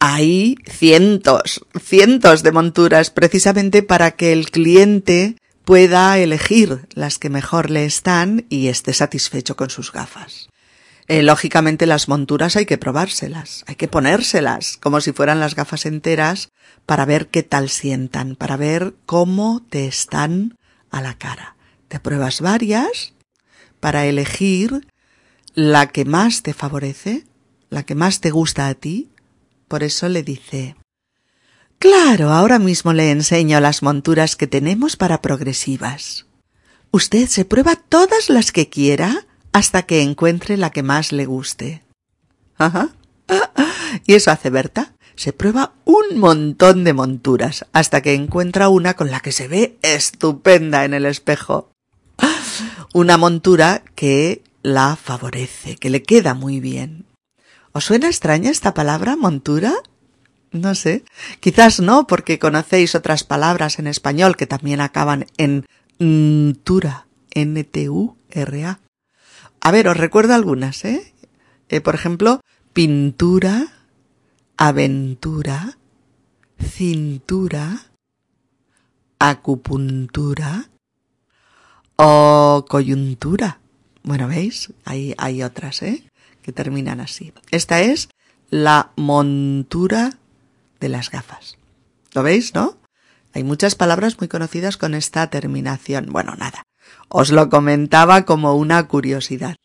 hay 0.06 0.58
cientos, 0.69 1.65
cientos 1.82 2.43
de 2.43 2.52
monturas 2.52 3.10
precisamente 3.10 3.84
para 3.84 4.12
que 4.12 4.34
el 4.34 4.52
cliente 4.52 5.38
pueda 5.63 6.17
elegir 6.17 6.89
las 6.93 7.19
que 7.19 7.30
mejor 7.30 7.69
le 7.69 7.86
están 7.86 8.45
y 8.49 8.67
esté 8.67 8.91
satisfecho 8.91 9.56
con 9.56 9.69
sus 9.69 9.93
gafas. 9.93 10.49
Eh, 11.08 11.22
lógicamente 11.22 11.86
las 11.86 12.08
monturas 12.08 12.56
hay 12.56 12.66
que 12.66 12.78
probárselas, 12.78 13.66
hay 13.68 13.76
que 13.76 13.88
ponérselas 13.88 14.78
como 14.78 15.02
si 15.02 15.12
fueran 15.12 15.39
las 15.39 15.56
gafas 15.56 15.86
enteras 15.86 16.50
para 16.86 17.06
ver 17.06 17.28
qué 17.28 17.44
tal 17.44 17.70
sientan, 17.70 18.36
para 18.36 18.56
ver 18.56 18.96
cómo 19.06 19.62
te 19.70 19.86
están 19.86 20.58
a 20.92 21.02
la 21.02 21.18
cara. 21.18 21.56
Te 21.89 22.00
pruebas 22.00 22.42
varias 22.42 23.13
para 23.80 24.06
elegir 24.06 24.88
la 25.54 25.88
que 25.88 26.06
más 26.06 26.42
te 26.42 26.54
favorece, 26.54 27.26
la 27.70 27.84
que 27.84 27.96
más 27.96 28.22
te 28.22 28.32
gusta 28.32 28.68
a 28.68 28.74
ti 28.74 29.10
por 29.74 29.82
eso 29.82 30.08
le 30.08 30.22
dice 30.22 30.76
Claro, 31.80 32.30
ahora 32.32 32.60
mismo 32.60 32.94
le 32.94 33.10
enseño 33.10 33.60
las 33.60 33.82
monturas 33.82 34.36
que 34.36 34.46
tenemos 34.46 34.96
para 34.96 35.20
progresivas. 35.20 36.28
Usted 36.92 37.28
se 37.28 37.44
prueba 37.44 37.76
todas 37.76 38.30
las 38.30 38.52
que 38.52 38.70
quiera 38.70 39.26
hasta 39.54 39.84
que 39.84 40.02
encuentre 40.02 40.58
la 40.58 40.72
que 40.72 40.84
más 40.84 41.12
le 41.12 41.26
guste. 41.26 41.84
Ajá. 42.58 42.89
Y 44.06 44.16
eso 44.16 44.32
hace 44.32 44.50
Berta. 44.50 44.94
Se 45.16 45.34
prueba 45.34 45.74
un 45.86 46.18
montón 46.18 46.84
de 46.84 46.94
monturas 46.94 47.68
hasta 47.72 48.02
que 48.02 48.16
encuentra 48.16 48.68
una 48.70 48.96
con 48.96 49.12
la 49.12 49.20
que 49.20 49.32
se 49.32 49.48
ve 49.48 49.78
estupenda 49.84 50.84
en 50.84 50.96
el 50.96 51.06
espejo. 51.06 51.70
Una 52.94 53.18
montura 53.18 53.84
que 53.96 54.44
la 54.63 54.96
favorece, 54.96 55.76
que 55.76 55.92
le 55.92 56.02
queda 56.02 56.34
muy 56.34 56.60
bien. 56.60 57.06
¿Os 57.72 57.86
suena 57.86 58.08
extraña 58.08 58.50
esta 58.50 58.74
palabra, 58.74 59.16
montura? 59.16 59.74
No 60.52 60.76
sé. 60.76 61.04
Quizás 61.39 61.80
no, 61.80 62.08
porque 62.08 62.39
conocéis 62.39 62.96
otras 62.96 63.24
palabras 63.24 63.80
en 63.80 63.88
español 63.88 64.36
que 64.36 64.48
también 64.48 64.82
acaban 64.82 65.26
en 65.38 65.66
ntura, 66.00 67.08
N-T-U-R-A. 67.32 68.80
A 69.65 69.71
ver, 69.71 69.88
os 69.88 69.95
recuerdo 69.95 70.34
algunas, 70.34 70.84
¿eh? 70.84 71.13
¿eh? 71.69 71.80
Por 71.80 71.95
ejemplo, 71.95 72.41
pintura, 72.73 73.67
aventura, 74.58 75.78
cintura, 76.60 77.86
acupuntura 79.19 80.69
o 81.95 82.65
coyuntura. 82.67 83.62
Bueno, 84.04 84.28
¿veis? 84.28 84.73
Hay, 84.84 85.15
hay 85.17 85.43
otras, 85.43 85.82
¿eh? 85.82 86.04
que 86.41 86.52
terminan 86.52 86.99
así. 86.99 87.32
Esta 87.49 87.80
es 87.80 88.10
la 88.49 88.91
montura 88.97 90.17
de 90.82 90.89
las 90.89 91.10
gafas. 91.10 91.58
¿Lo 92.13 92.21
veis, 92.21 92.54
no? 92.54 92.78
Hay 93.34 93.45
muchas 93.45 93.76
palabras 93.76 94.19
muy 94.19 94.28
conocidas 94.28 94.76
con 94.76 94.93
esta 94.93 95.28
terminación. 95.30 96.08
Bueno, 96.12 96.36
nada. 96.36 96.63
Os 97.13 97.32
lo 97.32 97.49
comentaba 97.49 98.26
como 98.26 98.56
una 98.56 98.88
curiosidad. 98.88 99.56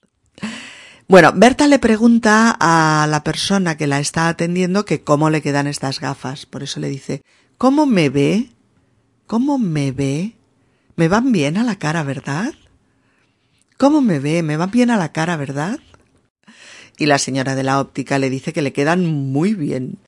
Bueno, 1.08 1.32
Berta 1.34 1.66
le 1.66 1.78
pregunta 1.78 2.54
a 2.60 3.06
la 3.08 3.24
persona 3.24 3.78
que 3.78 3.86
la 3.86 4.00
está 4.00 4.28
atendiendo 4.28 4.84
que 4.84 5.02
cómo 5.02 5.30
le 5.30 5.40
quedan 5.40 5.66
estas 5.66 5.98
gafas. 5.98 6.44
Por 6.44 6.62
eso 6.62 6.78
le 6.78 6.90
dice, 6.90 7.22
¿cómo 7.56 7.86
me 7.86 8.10
ve? 8.10 8.50
¿Cómo 9.26 9.58
me 9.58 9.92
ve? 9.92 10.36
Me 10.96 11.08
van 11.08 11.32
bien 11.32 11.56
a 11.56 11.64
la 11.64 11.76
cara, 11.76 12.02
¿verdad? 12.02 12.52
¿Cómo 13.78 14.02
me 14.02 14.18
ve? 14.18 14.42
Me 14.42 14.58
van 14.58 14.70
bien 14.70 14.90
a 14.90 14.98
la 14.98 15.12
cara, 15.12 15.36
¿verdad? 15.36 15.78
y 16.98 17.06
la 17.06 17.18
señora 17.18 17.54
de 17.54 17.62
la 17.62 17.80
óptica 17.80 18.18
le 18.18 18.28
dice 18.28 18.52
que 18.52 18.60
le 18.60 18.72
quedan 18.72 19.06
muy 19.06 19.54
bien. 19.54 19.98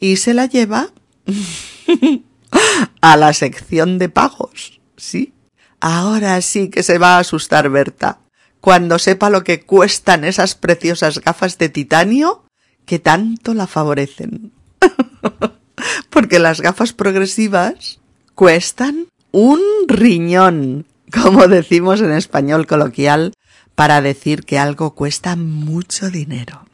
Y 0.00 0.16
se 0.16 0.34
la 0.34 0.46
lleva 0.46 0.90
a 3.00 3.16
la 3.16 3.32
sección 3.32 3.98
de 3.98 4.08
pagos. 4.08 4.80
Sí. 4.96 5.32
Ahora 5.80 6.40
sí 6.42 6.70
que 6.70 6.82
se 6.82 6.98
va 6.98 7.16
a 7.16 7.20
asustar 7.20 7.68
Berta 7.70 8.18
cuando 8.60 8.98
sepa 8.98 9.30
lo 9.30 9.44
que 9.44 9.60
cuestan 9.60 10.24
esas 10.24 10.54
preciosas 10.54 11.20
gafas 11.20 11.58
de 11.58 11.68
titanio 11.68 12.44
que 12.84 12.98
tanto 12.98 13.54
la 13.54 13.66
favorecen. 13.66 14.52
Porque 16.10 16.38
las 16.38 16.60
gafas 16.60 16.92
progresivas 16.92 18.00
cuestan 18.34 19.06
un 19.30 19.60
riñón, 19.86 20.86
como 21.12 21.46
decimos 21.46 22.00
en 22.00 22.12
español 22.12 22.66
coloquial, 22.66 23.34
para 23.74 24.00
decir 24.00 24.44
que 24.44 24.58
algo 24.58 24.94
cuesta 24.94 25.36
mucho 25.36 26.10
dinero. 26.10 26.66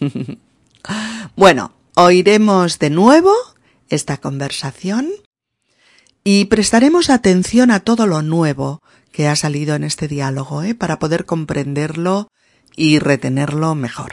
bueno, 1.36 1.72
oiremos 1.94 2.78
de 2.78 2.90
nuevo 2.90 3.32
esta 3.88 4.18
conversación 4.18 5.08
y 6.24 6.46
prestaremos 6.46 7.10
atención 7.10 7.70
a 7.70 7.80
todo 7.80 8.06
lo 8.06 8.22
nuevo 8.22 8.82
que 9.12 9.28
ha 9.28 9.36
salido 9.36 9.74
en 9.74 9.84
este 9.84 10.08
diálogo, 10.08 10.62
¿eh? 10.62 10.74
para 10.74 10.98
poder 10.98 11.24
comprenderlo 11.24 12.30
y 12.76 12.98
retenerlo 12.98 13.74
mejor. 13.74 14.12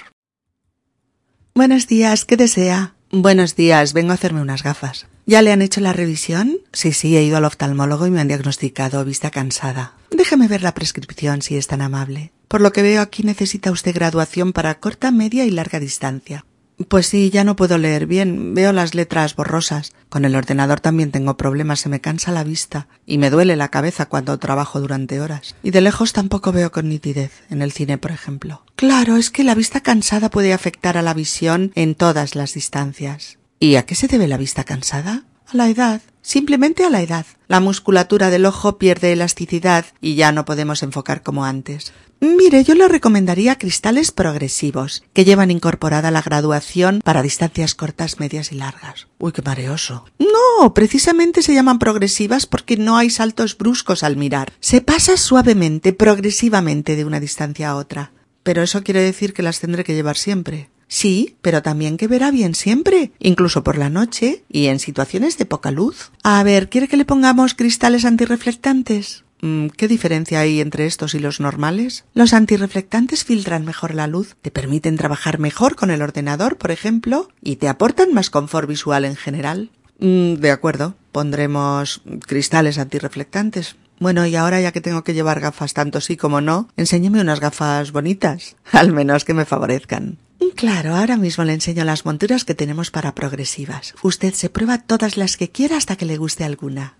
Buenos 1.53 1.87
días, 1.87 2.25
¿qué 2.25 2.37
desea? 2.37 2.95
Buenos 3.11 3.55
días, 3.55 3.93
vengo 3.93 4.11
a 4.11 4.15
hacerme 4.15 4.41
unas 4.41 4.63
gafas. 4.63 5.07
¿Ya 5.25 5.41
le 5.41 5.51
han 5.51 5.61
hecho 5.61 5.81
la 5.81 5.93
revisión? 5.93 6.59
Sí, 6.71 6.93
sí, 6.93 7.17
he 7.17 7.23
ido 7.23 7.37
al 7.37 7.45
oftalmólogo 7.45 8.07
y 8.07 8.11
me 8.11 8.21
han 8.21 8.27
diagnosticado 8.27 9.03
vista 9.03 9.29
cansada. 9.29 9.93
Déjeme 10.09 10.47
ver 10.47 10.61
la 10.63 10.73
prescripción 10.73 11.41
si 11.41 11.57
es 11.57 11.67
tan 11.67 11.81
amable. 11.81 12.31
Por 12.47 12.61
lo 12.61 12.71
que 12.71 12.81
veo 12.81 13.01
aquí 13.01 13.23
necesita 13.23 13.71
usted 13.71 13.93
graduación 13.93 14.53
para 14.53 14.79
corta, 14.79 15.11
media 15.11 15.45
y 15.45 15.51
larga 15.51 15.79
distancia. 15.79 16.45
Pues 16.89 17.07
sí, 17.07 17.31
ya 17.31 17.43
no 17.43 17.55
puedo 17.55 17.79
leer 17.79 18.05
bien, 18.05 18.53
veo 18.53 18.71
las 18.71 18.93
letras 18.93 19.35
borrosas. 19.35 19.93
Con 20.09 20.25
el 20.25 20.35
ordenador 20.35 20.79
también 20.79 21.11
tengo 21.11 21.35
problemas, 21.35 21.79
se 21.79 21.89
me 21.89 22.01
cansa 22.01 22.31
la 22.31 22.43
vista 22.43 22.87
y 23.05 23.17
me 23.17 23.31
duele 23.31 23.55
la 23.55 23.69
cabeza 23.69 24.05
cuando 24.05 24.37
trabajo 24.37 24.79
durante 24.79 25.19
horas. 25.19 25.55
Y 25.63 25.71
de 25.71 25.81
lejos 25.81 26.13
tampoco 26.13 26.51
veo 26.51 26.71
con 26.71 26.87
nitidez, 26.87 27.31
en 27.49 27.63
el 27.63 27.71
cine, 27.71 27.97
por 27.97 28.11
ejemplo. 28.11 28.63
Claro, 28.75 29.15
es 29.17 29.31
que 29.31 29.43
la 29.43 29.55
vista 29.55 29.81
cansada 29.81 30.29
puede 30.29 30.53
afectar 30.53 30.97
a 30.97 31.01
la 31.01 31.15
visión 31.15 31.71
en 31.73 31.95
todas 31.95 32.35
las 32.35 32.53
distancias. 32.53 33.39
¿Y 33.59 33.75
a 33.75 33.85
qué 33.87 33.95
se 33.95 34.07
debe 34.07 34.27
la 34.27 34.37
vista 34.37 34.63
cansada? 34.63 35.23
A 35.47 35.57
la 35.57 35.69
edad. 35.69 36.01
Simplemente 36.21 36.83
a 36.83 36.89
la 36.89 37.01
edad. 37.01 37.25
La 37.47 37.59
musculatura 37.59 38.29
del 38.29 38.45
ojo 38.45 38.77
pierde 38.77 39.13
elasticidad 39.13 39.85
y 39.99 40.15
ya 40.15 40.31
no 40.31 40.45
podemos 40.45 40.83
enfocar 40.83 41.23
como 41.23 41.45
antes. 41.45 41.93
Mire, 42.19 42.63
yo 42.63 42.73
le 42.75 42.87
recomendaría 42.87 43.57
cristales 43.57 44.11
progresivos, 44.11 45.03
que 45.13 45.25
llevan 45.25 45.51
incorporada 45.51 46.11
la 46.11 46.21
graduación 46.21 47.01
para 47.03 47.21
distancias 47.21 47.75
cortas, 47.75 48.19
medias 48.19 48.51
y 48.51 48.55
largas. 48.55 49.07
Uy, 49.19 49.31
qué 49.31 49.41
mareoso. 49.41 50.05
No, 50.19 50.73
precisamente 50.73 51.41
se 51.43 51.53
llaman 51.53 51.79
progresivas 51.79 52.45
porque 52.45 52.77
no 52.77 52.97
hay 52.97 53.09
saltos 53.09 53.57
bruscos 53.57 54.03
al 54.03 54.17
mirar. 54.17 54.53
Se 54.59 54.81
pasa 54.81 55.17
suavemente, 55.17 55.93
progresivamente 55.93 56.95
de 56.95 57.05
una 57.05 57.19
distancia 57.19 57.69
a 57.69 57.75
otra. 57.75 58.11
Pero 58.43 58.63
eso 58.63 58.83
quiere 58.83 59.01
decir 59.01 59.33
que 59.33 59.43
las 59.43 59.59
tendré 59.59 59.83
que 59.83 59.93
llevar 59.93 60.17
siempre. 60.17 60.69
Sí, 60.87 61.35
pero 61.41 61.61
también 61.61 61.97
que 61.97 62.07
verá 62.07 62.31
bien 62.31 62.55
siempre, 62.55 63.11
incluso 63.19 63.63
por 63.63 63.77
la 63.77 63.89
noche 63.89 64.43
y 64.49 64.67
en 64.67 64.79
situaciones 64.79 65.37
de 65.37 65.45
poca 65.45 65.69
luz. 65.69 66.11
A 66.23 66.41
ver, 66.43 66.69
¿quiere 66.69 66.87
que 66.87 66.97
le 66.97 67.05
pongamos 67.05 67.53
cristales 67.53 68.05
antirreflectantes? 68.05 69.25
Mm, 69.41 69.67
¿Qué 69.67 69.87
diferencia 69.87 70.39
hay 70.39 70.61
entre 70.61 70.85
estos 70.85 71.13
y 71.13 71.19
los 71.19 71.39
normales? 71.39 72.05
Los 72.13 72.33
antirreflectantes 72.33 73.23
filtran 73.23 73.65
mejor 73.65 73.93
la 73.93 74.07
luz, 74.07 74.35
te 74.41 74.51
permiten 74.51 74.97
trabajar 74.97 75.39
mejor 75.39 75.75
con 75.75 75.91
el 75.91 76.01
ordenador, 76.01 76.57
por 76.57 76.71
ejemplo, 76.71 77.29
y 77.41 77.57
te 77.57 77.67
aportan 77.67 78.13
más 78.13 78.29
confort 78.29 78.67
visual 78.67 79.05
en 79.05 79.15
general. 79.15 79.69
Mm, 79.99 80.35
de 80.35 80.51
acuerdo, 80.51 80.95
pondremos 81.11 82.01
cristales 82.25 82.77
antirreflectantes. 82.77 83.75
Bueno, 83.99 84.25
y 84.27 84.35
ahora 84.35 84.61
ya 84.61 84.71
que 84.71 84.81
tengo 84.81 85.03
que 85.03 85.15
llevar 85.15 85.39
gafas 85.39 85.73
tanto 85.73 86.01
sí 86.01 86.17
como 86.17 86.39
no, 86.39 86.69
enséñeme 86.77 87.21
unas 87.21 87.39
gafas 87.39 87.91
bonitas, 87.91 88.55
al 88.71 88.91
menos 88.91 89.25
que 89.25 89.33
me 89.33 89.45
favorezcan. 89.45 90.17
Claro, 90.55 90.95
ahora 90.95 91.17
mismo 91.17 91.43
le 91.43 91.53
enseño 91.53 91.83
las 91.83 92.05
monturas 92.05 92.43
que 92.43 92.55
tenemos 92.55 92.89
para 92.89 93.13
progresivas. 93.13 93.93
Usted 94.01 94.33
se 94.33 94.49
prueba 94.49 94.79
todas 94.79 95.17
las 95.17 95.37
que 95.37 95.49
quiera 95.49 95.77
hasta 95.77 95.95
que 95.95 96.05
le 96.05 96.17
guste 96.17 96.43
alguna 96.43 96.95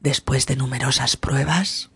después 0.00 0.46
de 0.46 0.56
numerosas 0.56 1.16
pruebas? 1.16 1.90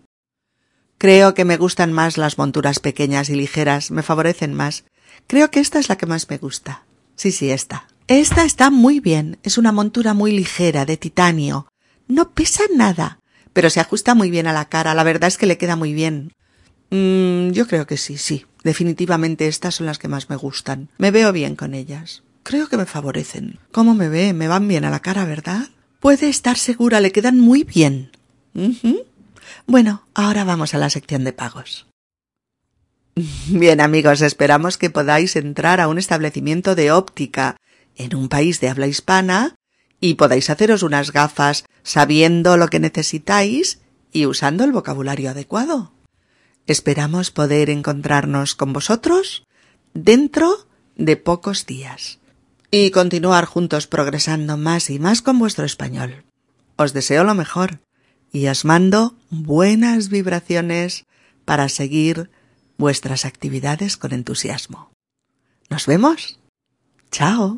Creo 0.99 1.35
que 1.35 1.45
me 1.45 1.57
gustan 1.57 1.93
más 1.93 2.17
las 2.17 2.39
monturas 2.39 2.79
pequeñas 2.79 3.29
y 3.29 3.35
ligeras, 3.35 3.91
me 3.91 4.03
favorecen 4.03 4.55
más. 4.55 4.85
Creo 5.27 5.51
que 5.51 5.61
esta 5.61 5.79
es 5.79 5.89
la 5.89 5.97
que 5.97 6.07
más 6.07 6.31
me 6.31 6.39
gusta. 6.39 6.85
Sí, 7.17 7.33
sí, 7.33 7.51
esta. 7.51 7.87
Esta 8.07 8.45
está 8.45 8.71
muy 8.71 9.01
bien, 9.01 9.39
es 9.43 9.59
una 9.59 9.73
montura 9.73 10.15
muy 10.15 10.33
ligera, 10.33 10.85
de 10.85 10.97
titanio. 10.97 11.67
No 12.07 12.31
pesa 12.31 12.65
nada, 12.75 13.19
pero 13.53 13.71
se 13.71 13.81
ajusta 13.81 14.15
muy 14.15 14.31
bien 14.31 14.47
a 14.47 14.53
la 14.53 14.69
cara. 14.69 14.95
La 14.95 15.05
verdad 15.05 15.29
es 15.29 15.39
que 15.39 15.47
le 15.47 15.59
queda 15.59 15.77
muy 15.77 15.95
bien. 15.95 16.33
Mm, 16.91 17.51
yo 17.53 17.67
creo 17.67 17.87
que 17.87 17.97
sí, 17.97 18.19
sí. 18.19 18.47
Definitivamente 18.63 19.47
estas 19.47 19.77
son 19.77 19.87
las 19.87 19.99
que 19.99 20.09
más 20.09 20.31
me 20.31 20.37
gustan. 20.37 20.89
Me 20.99 21.11
veo 21.11 21.33
bien 21.33 21.57
con 21.57 21.75
ellas. 21.75 22.23
Creo 22.43 22.69
que 22.69 22.77
me 22.77 22.87
favorecen. 22.87 23.59
¿Cómo 23.73 23.95
me 23.95 24.09
ve? 24.09 24.33
Me 24.33 24.49
van 24.49 24.69
bien 24.69 24.85
a 24.85 24.91
la 24.91 25.01
cara, 25.01 25.25
¿verdad? 25.25 25.69
Puede 26.05 26.29
estar 26.29 26.59
segura, 26.59 27.01
le 27.01 27.13
quedan 27.13 27.41
muy 27.41 27.65
bien. 27.65 28.11
Bueno, 29.67 30.07
ahora 30.13 30.45
vamos 30.45 30.75
a 30.75 30.79
la 30.79 30.91
sección 30.91 31.25
de 31.25 31.33
pagos. 31.33 31.87
Bien 33.49 33.81
amigos, 33.81 34.21
esperamos 34.21 34.77
que 34.77 34.91
podáis 34.91 35.35
entrar 35.35 35.81
a 35.81 35.89
un 35.89 35.97
establecimiento 35.97 36.75
de 36.75 36.93
óptica 36.93 37.57
en 37.97 38.15
un 38.15 38.29
país 38.29 38.61
de 38.61 38.69
habla 38.69 38.87
hispana 38.87 39.55
y 39.99 40.17
podáis 40.17 40.51
haceros 40.51 40.83
unas 40.83 41.11
gafas 41.11 41.65
sabiendo 41.83 42.59
lo 42.59 42.69
que 42.69 42.81
necesitáis 42.81 43.81
y 44.13 44.27
usando 44.27 44.65
el 44.65 44.73
vocabulario 44.73 45.31
adecuado. 45.31 45.95
Esperamos 46.67 47.31
poder 47.31 47.71
encontrarnos 47.71 48.55
con 48.55 48.75
vosotros 48.75 49.47
dentro 49.95 50.69
de 50.97 51.17
pocos 51.17 51.65
días 51.65 52.19
y 52.77 52.91
continuar 52.91 53.45
juntos 53.45 53.87
progresando 53.87 54.57
más 54.57 54.91
y 54.91 54.99
más 54.99 55.23
con 55.23 55.39
vuestro 55.39 55.65
español. 55.65 56.25
Os 56.75 56.93
deseo 56.93 57.23
lo 57.23 57.33
mejor 57.33 57.79
y 58.33 58.49
os 58.49 58.65
mando 58.65 59.15
buenas 59.31 60.09
vibraciones 60.09 61.05
para 61.45 61.69
seguir 61.69 62.33
vuestras 62.77 63.27
actividades 63.27 63.97
con 63.97 64.13
entusiasmo. 64.13 64.91
¿Nos 65.71 65.87
vemos? 65.87 66.41
Chao. 67.13 67.55